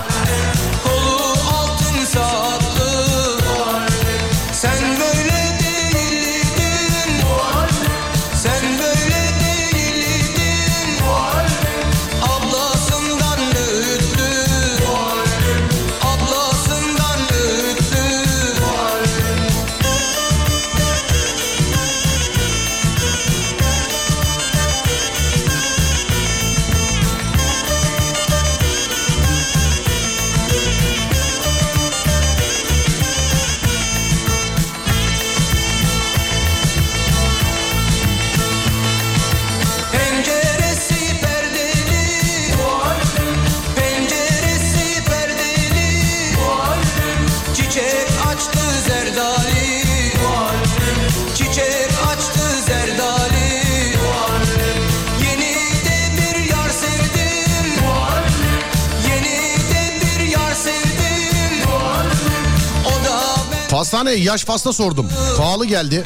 [64.00, 65.08] Ben Pastaneye yaş pasta sordum.
[65.36, 66.04] Pahalı geldi.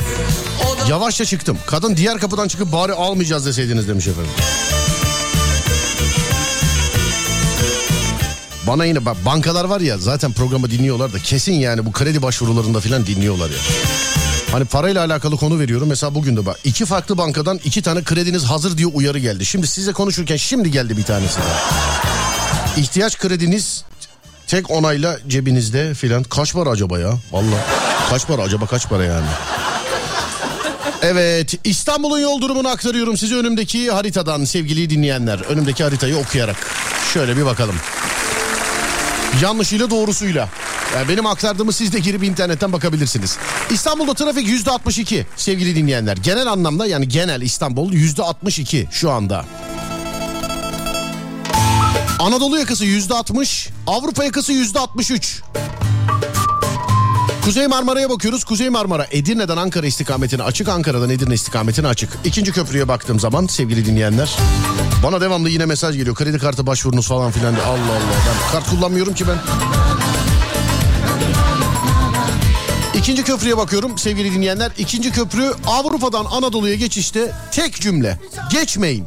[0.88, 1.58] Yavaşça çıktım.
[1.66, 4.30] Kadın diğer kapıdan çıkıp bari almayacağız deseydiniz demiş efendim.
[8.66, 12.80] Bana yine bak bankalar var ya zaten programı dinliyorlar da kesin yani bu kredi başvurularında
[12.80, 13.56] falan dinliyorlar ya.
[14.52, 15.88] Hani parayla alakalı konu veriyorum.
[15.88, 19.44] Mesela bugün de bak iki farklı bankadan iki tane krediniz hazır diye uyarı geldi.
[19.46, 22.80] Şimdi size konuşurken şimdi geldi bir tanesi daha.
[22.80, 23.84] İhtiyaç krediniz
[24.54, 26.22] tek onayla cebinizde filan.
[26.22, 27.14] Kaç para acaba ya?
[27.32, 27.60] Vallahi
[28.10, 29.26] kaç para acaba kaç para yani?
[31.02, 35.40] Evet İstanbul'un yol durumunu aktarıyorum size önümdeki haritadan sevgili dinleyenler.
[35.40, 36.56] Önümdeki haritayı okuyarak.
[37.14, 37.74] Şöyle bir bakalım.
[39.42, 40.48] Yanlışıyla doğrusuyla.
[40.94, 43.38] Yani benim aktardığımı siz de girip internetten bakabilirsiniz.
[43.70, 46.16] İstanbul'da trafik yüzde 62 sevgili dinleyenler.
[46.16, 49.44] Genel anlamda yani genel İstanbul yüzde 62 şu anda.
[52.24, 55.42] Anadolu yakası yüzde 60, Avrupa yakası yüzde 63.
[57.44, 58.44] Kuzey Marmara'ya bakıyoruz.
[58.44, 60.68] Kuzey Marmara Edirne'den Ankara istikametine açık.
[60.68, 62.10] Ankara'dan Edirne istikametine açık.
[62.24, 64.36] İkinci köprüye baktığım zaman sevgili dinleyenler.
[65.02, 66.16] Bana devamlı yine mesaj geliyor.
[66.16, 67.54] Kredi kartı başvurunuz falan filan.
[67.54, 69.38] Allah Allah ben kart kullanmıyorum ki ben.
[72.98, 74.72] İkinci köprüye bakıyorum sevgili dinleyenler.
[74.78, 78.18] İkinci köprü Avrupa'dan Anadolu'ya geçişte tek cümle.
[78.50, 79.06] Geçmeyin.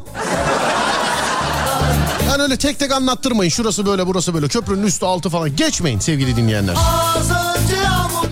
[2.29, 3.49] Yani öyle tek tek anlattırmayın.
[3.49, 4.47] Şurası böyle burası böyle.
[4.47, 5.55] Köprünün üstü altı falan.
[5.55, 6.75] Geçmeyin sevgili dinleyenler.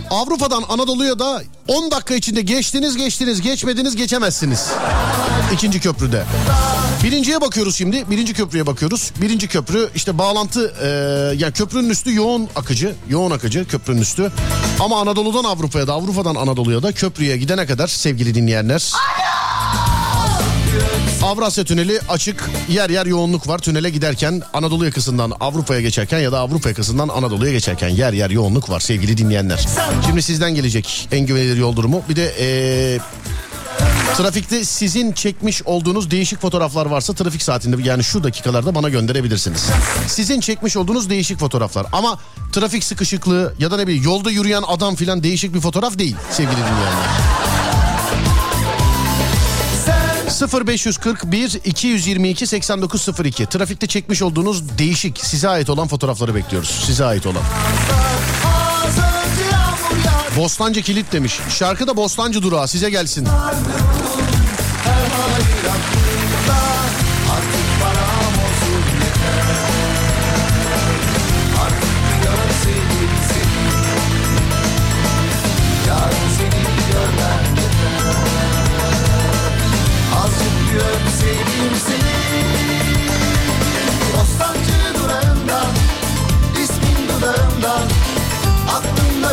[0.10, 4.68] Avrupa'dan Anadolu'ya da 10 dakika içinde geçtiniz geçtiniz geçmediniz geçemezsiniz.
[5.54, 6.24] İkinci köprüde.
[7.04, 8.10] Birinciye bakıyoruz şimdi.
[8.10, 9.12] Birinci köprüye bakıyoruz.
[9.22, 10.88] Birinci köprü işte bağlantı e,
[11.38, 12.96] yani köprünün üstü yoğun akıcı.
[13.10, 14.32] Yoğun akıcı köprünün üstü.
[14.80, 18.92] Ama Anadolu'dan Avrupa'ya da Avrupa'dan Anadolu'ya da köprüye gidene kadar sevgili dinleyenler.
[21.26, 22.50] Avrasya Tüneli açık.
[22.70, 23.60] Yer yer yoğunluk var.
[23.60, 28.70] Tünele giderken Anadolu yakasından Avrupa'ya geçerken ya da Avrupa yakasından Anadolu'ya geçerken yer yer yoğunluk
[28.70, 29.66] var sevgili dinleyenler.
[30.06, 32.04] Şimdi sizden gelecek en güvenilir yol durumu.
[32.10, 33.00] Bir de ee,
[34.18, 39.70] Trafikte sizin çekmiş olduğunuz değişik fotoğraflar varsa trafik saatinde yani şu dakikalarda bana gönderebilirsiniz.
[40.08, 42.20] Sizin çekmiş olduğunuz değişik fotoğraflar ama
[42.52, 46.58] trafik sıkışıklığı ya da ne bileyim yolda yürüyen adam filan değişik bir fotoğraf değil sevgili
[46.58, 47.55] dinleyenler.
[50.42, 56.84] 0541 222 8902 trafikte çekmiş olduğunuz değişik size ait olan fotoğrafları bekliyoruz.
[56.86, 57.44] Size ait olan.
[60.38, 61.40] Bostancı kilit demiş.
[61.50, 63.26] Şarkı da Bostancı durağı size gelsin.
[63.26, 63.86] Azıcık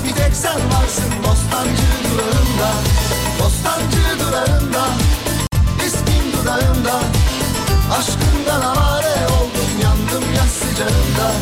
[0.05, 2.72] bir tek sen varsın Bostancı durağında.
[3.40, 4.84] Bostancı durağında
[5.86, 7.00] ismin dudağımda
[7.98, 11.32] Aşkından avare oldum yandım yaz sıcağında.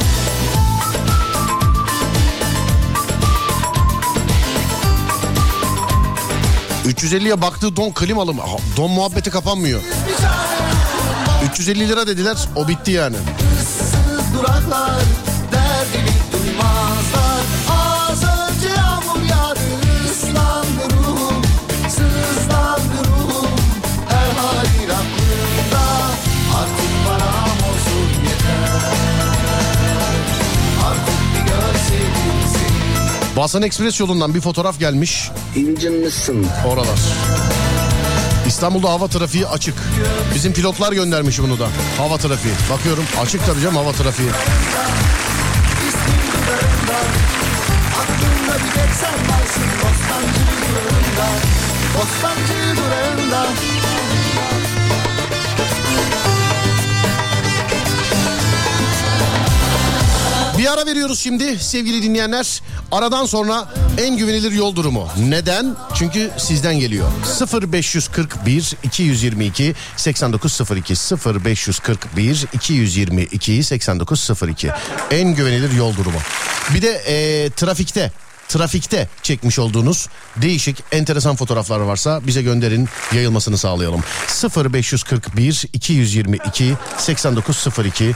[6.87, 8.43] 350'ye baktığı don klimalı mı?
[8.77, 9.81] Don muhabbeti kapanmıyor.
[11.51, 13.17] 350 lira dediler o bitti yani.
[14.39, 15.01] Duraklar
[15.53, 19.61] derdimi duymazlar Az önce yağmur yağdı
[20.11, 21.43] ıslandı ruhum
[21.89, 23.49] Sızlandı ruhum
[24.09, 25.87] her halin aklımda
[26.59, 28.81] Artık bana olsun yeter
[30.87, 35.31] Artık bir görseydim seni Basan Ekspres yolundan bir fotoğraf gelmiş.
[35.57, 36.47] İncinmişsin.
[36.67, 36.99] Oralar.
[38.61, 39.75] İstanbul'da hava trafiği açık.
[40.35, 41.69] Bizim pilotlar göndermiş bunu da.
[41.99, 42.55] Hava trafiği.
[42.71, 44.29] Bakıyorum açık tabii canım hava trafiği.
[60.59, 62.63] Bir ara veriyoruz şimdi sevgili dinleyenler.
[62.93, 63.69] Aradan sonra
[64.01, 65.09] en güvenilir yol durumu.
[65.29, 65.77] Neden?
[65.95, 67.09] Çünkü sizden geliyor.
[67.63, 70.95] 0541 222 8902
[71.45, 74.71] 0541 222 8902
[75.11, 76.19] en güvenilir yol durumu.
[76.75, 78.13] Bir de eee, trafikte
[78.51, 84.03] trafikte çekmiş olduğunuz değişik enteresan fotoğraflar varsa bize gönderin yayılmasını sağlayalım.
[84.75, 88.15] 0541 222 8902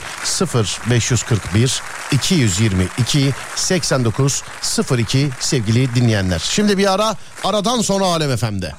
[0.55, 1.81] 0541
[2.11, 6.39] 222 8902 sevgili dinleyenler.
[6.39, 8.73] Şimdi bir ara aradan sonra Alem FM'de.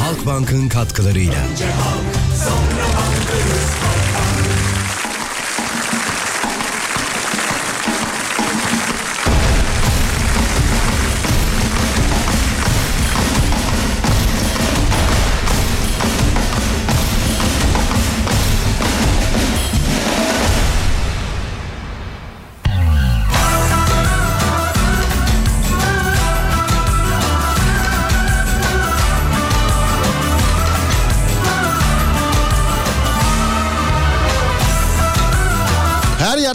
[0.00, 1.34] Halkbank'ın katkılarıyla.
[1.34, 2.97] Her yer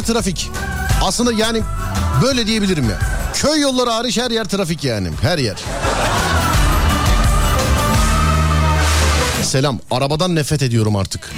[0.04, 0.50] trafik.
[1.02, 1.62] Aslında yani
[2.24, 3.00] böyle diyebilirim ya.
[3.34, 5.10] Köy yolları hariç her yer trafik yani.
[5.22, 5.58] Her yer.
[9.44, 9.80] Selam.
[9.92, 11.32] Arabadan nefret ediyorum artık.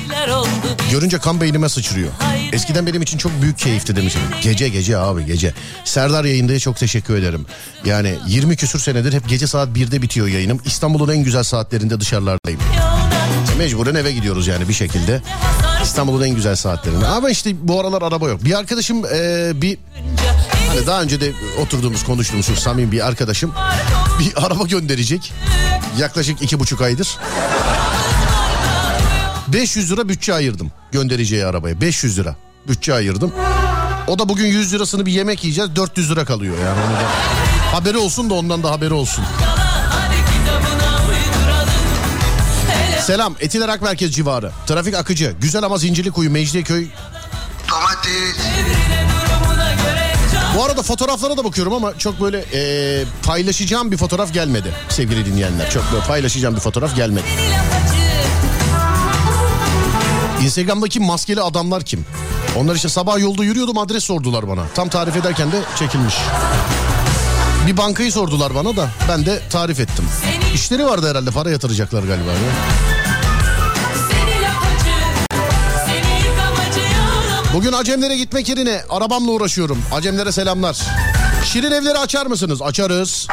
[0.92, 2.10] Görünce kan beynime sıçrıyor.
[2.54, 4.22] Eskiden benim için çok büyük keyifti demişim.
[4.42, 5.54] Gece gece abi gece.
[5.86, 7.46] Serdar yayındaya çok teşekkür ederim.
[7.86, 10.62] Yani 20 küsür senedir hep gece saat 1'de bitiyor yayınım.
[10.66, 12.60] İstanbul'un en güzel saatlerinde dışarılardayım.
[13.58, 15.22] Mecburen eve gidiyoruz yani bir şekilde.
[15.86, 17.08] İstanbul'un en güzel saatlerinde.
[17.08, 18.44] Ama işte bu aralar araba yok.
[18.46, 19.78] Bir arkadaşım eee, bir
[20.68, 21.32] hani daha önce de
[21.62, 23.52] oturduğumuz konuştuğumuz çok samimi bir arkadaşım
[24.20, 25.34] bir araba gönderecek.
[26.00, 27.18] Yaklaşık iki buçuk aydır.
[29.48, 31.82] 500 lira bütçe ayırdım göndereceği arabaya.
[31.82, 32.36] 500 lira
[32.68, 33.32] bütçe ayırdım.
[34.08, 36.80] O da bugün 100 lirasını bir yemek yiyeceğiz 400 lira kalıyor yani.
[37.72, 39.26] Haberi olsun da ondan da haberi olsun.
[43.06, 44.52] Selam Etiler Ak Merkez civarı.
[44.68, 45.36] Trafik akıcı.
[45.42, 46.88] Güzel ama Zincirlikuyu, Mecidiyeköy.
[50.58, 55.70] Bu arada fotoğraflara da bakıyorum ama çok böyle e, paylaşacağım bir fotoğraf gelmedi sevgili dinleyenler.
[55.70, 57.26] Çok böyle paylaşacağım bir fotoğraf gelmedi.
[60.44, 62.06] Instagram'daki maskeli adamlar kim?
[62.56, 64.62] Onlar işte sabah yolda yürüyordum adres sordular bana.
[64.76, 66.16] Tam tarif ederken de çekilmiş.
[67.68, 70.06] Bir bankayı sordular bana da ben de tarif ettim.
[70.54, 72.32] İşleri vardı herhalde para yatıracaklar galiba.
[72.32, 72.95] ya.
[77.56, 79.78] Bugün Acemlere gitmek yerine arabamla uğraşıyorum.
[79.94, 80.78] Acemlere selamlar.
[81.46, 82.62] Şirin evleri açar mısınız?
[82.62, 83.28] Açarız.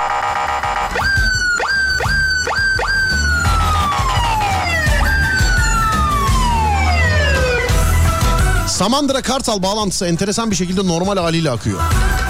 [8.68, 11.80] Samandıra Kartal bağlantısı enteresan bir şekilde normal haliyle akıyor.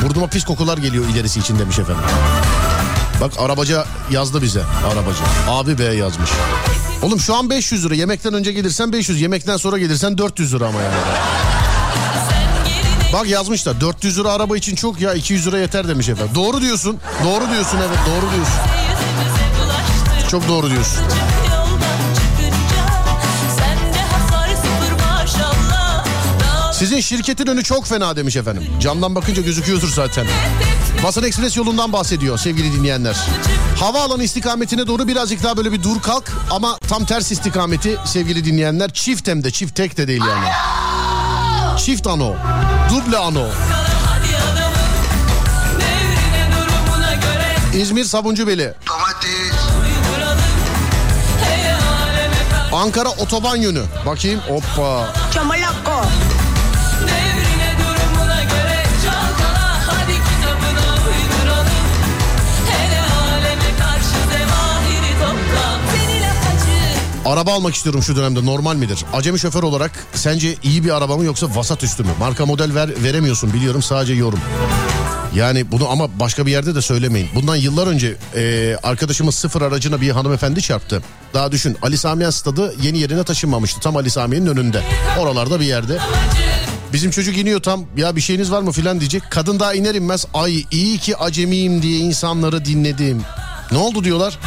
[0.02, 2.04] Burnuma pis kokular geliyor ilerisi için demiş efendim.
[3.20, 4.62] Bak arabaca yazdı bize
[4.92, 5.22] arabacı.
[5.48, 6.30] Abi B yazmış.
[7.02, 10.80] Oğlum şu an 500 lira yemekten önce gelirsen 500 yemekten sonra gelirsen 400 lira ama
[10.82, 10.94] yani.
[13.12, 16.34] Bak yazmışlar 400 lira araba için çok ya 200 lira yeter demiş efendim.
[16.34, 16.98] Doğru diyorsun.
[17.24, 18.54] Doğru diyorsun evet doğru diyorsun.
[20.30, 20.98] Çok doğru diyorsun.
[26.72, 28.66] Sizin şirketin önü çok fena demiş efendim.
[28.80, 30.26] Camdan bakınca gözüküyordur zaten.
[31.04, 33.16] Basın Ekspres yolundan bahsediyor sevgili dinleyenler.
[33.80, 38.92] Havaalanı istikametine doğru birazcık daha böyle bir dur kalk ama tam ters istikameti sevgili dinleyenler.
[38.92, 40.46] Çift hem de çift tek de değil yani.
[41.78, 42.34] Çift ano.
[42.92, 43.46] Duble ano.
[47.74, 48.74] İzmir Sabuncubeli.
[52.72, 53.82] Ankara otoban yönü.
[54.06, 54.40] Bakayım.
[54.40, 55.12] Hoppa.
[55.34, 56.04] Çamalakko.
[67.24, 69.04] Araba almak istiyorum şu dönemde normal midir?
[69.12, 72.10] Acemi şoför olarak sence iyi bir araba mı yoksa vasat üstü mü?
[72.18, 74.40] Marka model ver, veremiyorsun biliyorum sadece yorum.
[75.34, 77.28] Yani bunu ama başka bir yerde de söylemeyin.
[77.34, 81.02] Bundan yıllar önce e, arkadaşımız sıfır aracına bir hanımefendi çarptı.
[81.34, 83.80] Daha düşün Ali Samiyen stadı yeni yerine taşınmamıştı.
[83.80, 84.82] Tam Ali Samiyen'in önünde.
[85.18, 85.98] Oralarda bir yerde.
[86.92, 89.22] Bizim çocuk iniyor tam ya bir şeyiniz var mı filan diyecek.
[89.30, 93.22] Kadın daha iner inmez ay iyi ki acemiyim diye insanları dinledim.
[93.72, 94.38] Ne oldu diyorlar.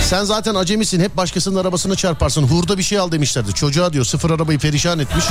[0.00, 2.42] Sen zaten acemisin hep başkasının arabasına çarparsın.
[2.42, 3.54] Hurda bir şey al demişlerdi.
[3.54, 5.24] Çocuğa diyor sıfır arabayı perişan etmiş.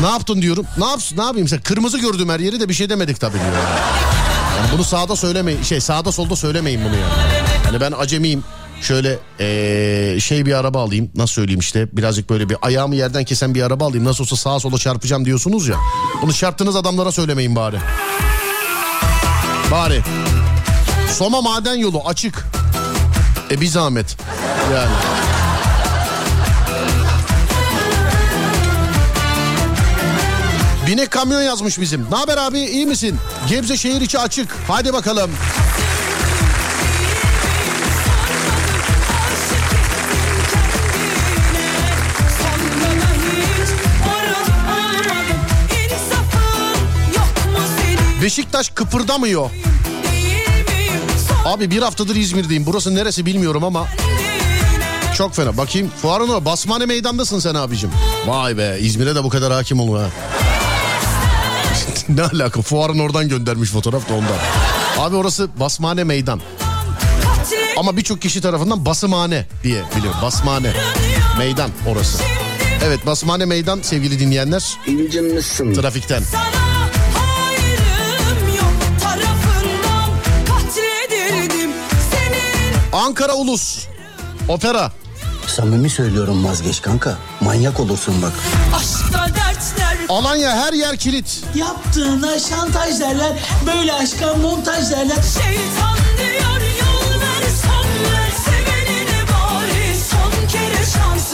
[0.00, 0.66] Ne yaptın diyorum.
[0.78, 3.52] Ne yapsın ne yapayım sen kırmızı gördüm her yeri de bir şey demedik tabii diyor.
[4.58, 7.12] Yani bunu sağda söylemeyin şey sağda solda söylemeyin bunu yani.
[7.64, 8.44] Hani ben acemiyim.
[8.82, 11.10] Şöyle ee, şey bir araba alayım.
[11.14, 14.04] Nasıl söyleyeyim işte birazcık böyle bir ayağımı yerden kesen bir araba alayım.
[14.04, 15.76] Nasıl olsa sağa sola çarpacağım diyorsunuz ya.
[16.22, 17.78] Bunu çarptığınız adamlara söylemeyin bari.
[19.70, 20.02] Bari.
[21.18, 22.46] Soma maden yolu açık.
[23.50, 24.16] E bir zahmet.
[24.74, 24.90] Yani.
[30.86, 32.06] Binek kamyon yazmış bizim.
[32.10, 33.16] Ne haber abi iyi misin?
[33.48, 34.56] Gebze şehir içi açık.
[34.68, 35.30] Hadi bakalım.
[48.22, 49.50] Beşiktaş kıpırdamıyor.
[51.44, 52.66] Abi bir haftadır İzmir'deyim.
[52.66, 53.86] Burası neresi bilmiyorum ama
[55.16, 55.56] çok fena.
[55.56, 56.44] Bakayım fuarın o.
[56.44, 57.90] Basmane meydandasın sen abicim.
[58.26, 60.06] Vay be İzmir'e de bu kadar hakim olma ha.
[62.08, 64.36] ne alaka fuarın oradan göndermiş fotoğraf da ondan.
[64.98, 66.40] Abi orası Basmane meydan.
[67.76, 70.14] Ama birçok kişi tarafından basımhane diye biliyor.
[70.22, 70.72] Basmane
[71.38, 72.22] meydan orası.
[72.84, 74.76] Evet Basmane meydan sevgili dinleyenler.
[74.86, 75.74] İncinmişsin.
[75.74, 76.22] Trafikten.
[82.92, 83.86] Ankara Ulus.
[84.48, 84.92] Opera.
[85.46, 87.18] Samimi söylüyorum vazgeç kanka.
[87.40, 88.32] Manyak olursun bak.
[88.76, 91.42] Aşkta dertler Alanya her yer kilit.
[91.54, 93.32] Yaptığına şantaj derler
[93.66, 101.30] Böyle aşka montaj derler Şeytan diyor yol ver son ver Sevenine bari son kere şans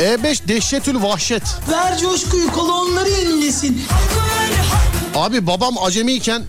[0.00, 1.42] E5 dehşetül vahşet.
[1.70, 3.82] Ver coşkuyu kolonları yenilesin.
[5.14, 6.42] Abi babam acemiyken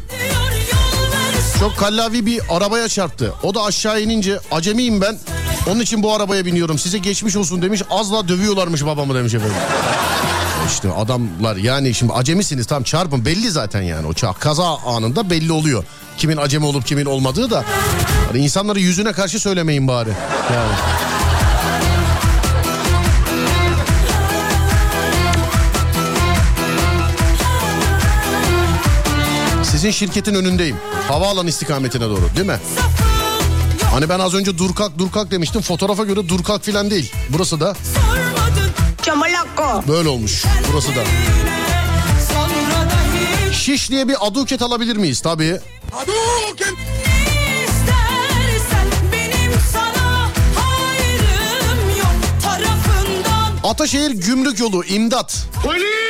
[1.59, 3.33] çok kallavi bir arabaya çarptı.
[3.43, 5.17] O da aşağı inince acemiyim ben.
[5.71, 6.77] Onun için bu arabaya biniyorum.
[6.79, 7.81] Size geçmiş olsun demiş.
[7.89, 9.55] Az daha dövüyorlarmış babamı demiş efendim.
[10.67, 15.51] İşte adamlar yani şimdi acemisiniz tam çarpın belli zaten yani o ça- kaza anında belli
[15.51, 15.83] oluyor.
[16.17, 17.63] Kimin acemi olup kimin olmadığı da
[18.27, 20.09] hani insanları yüzüne karşı söylemeyin bari.
[20.53, 20.71] Yani.
[29.77, 30.75] Sizin şirketin önündeyim.
[31.07, 32.59] Havaalanı istikametine doğru değil mi?
[33.91, 35.61] Hani ben az önce durkak durkak demiştim.
[35.61, 37.11] Fotoğrafa göre durkak filan değil.
[37.29, 37.75] Burası da
[39.87, 40.43] böyle olmuş.
[40.71, 41.03] Burası da.
[43.53, 45.21] Şiş diye bir aduket alabilir miyiz?
[45.21, 45.59] Tabii.
[52.43, 55.45] Tarafından Ataşehir Gümrük Yolu imdat.
[55.63, 56.06] Polis!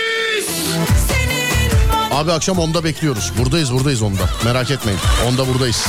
[2.17, 3.31] Abi akşam onda bekliyoruz.
[3.37, 4.21] Buradayız buradayız onda.
[4.45, 4.99] Merak etmeyin.
[5.27, 5.85] Onda buradayız.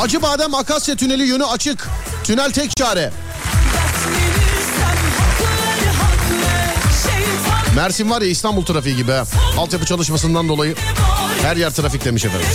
[0.00, 1.88] Acıbadem Akasya Tüneli yönü açık.
[2.24, 3.12] Tünel tek çare.
[7.76, 9.24] Mersin var ya İstanbul trafiği gibi ha.
[9.58, 10.74] Altyapı çalışmasından dolayı
[11.42, 12.46] her yer trafik demiş efendim.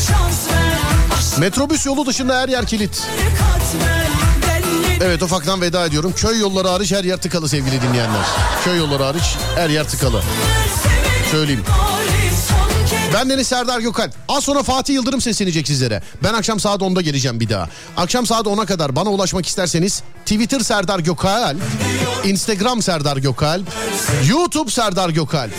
[1.37, 3.03] Metrobüs yolu dışında her yer kilit.
[5.01, 6.13] Evet ufaktan veda ediyorum.
[6.15, 8.25] Köy yolları hariç her yer tıkalı sevgili dinleyenler.
[8.63, 10.21] Köy yolları hariç her yer tıkalı.
[11.31, 11.63] Söyleyeyim.
[13.13, 14.13] Ben Deniz Serdar Gökalp.
[14.29, 16.01] Az sonra Fatih Yıldırım seslenecek sizlere.
[16.23, 17.69] Ben akşam saat 10'da geleceğim bir daha.
[17.97, 21.57] Akşam saat 10'a kadar bana ulaşmak isterseniz Twitter Serdar Gökalp,
[22.23, 23.67] Instagram Serdar Gökalp,
[24.29, 25.51] YouTube Serdar Gökalp.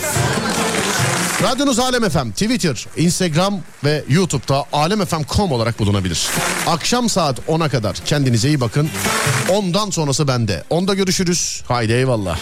[1.43, 6.27] Radyonuz Alem FM, Twitter, Instagram ve YouTube'da alemfm.com olarak bulunabilir.
[6.67, 8.89] Akşam saat 10'a kadar kendinize iyi bakın.
[9.49, 10.63] Ondan sonrası bende.
[10.69, 11.63] Onda görüşürüz.
[11.67, 12.39] Haydi eyvallah.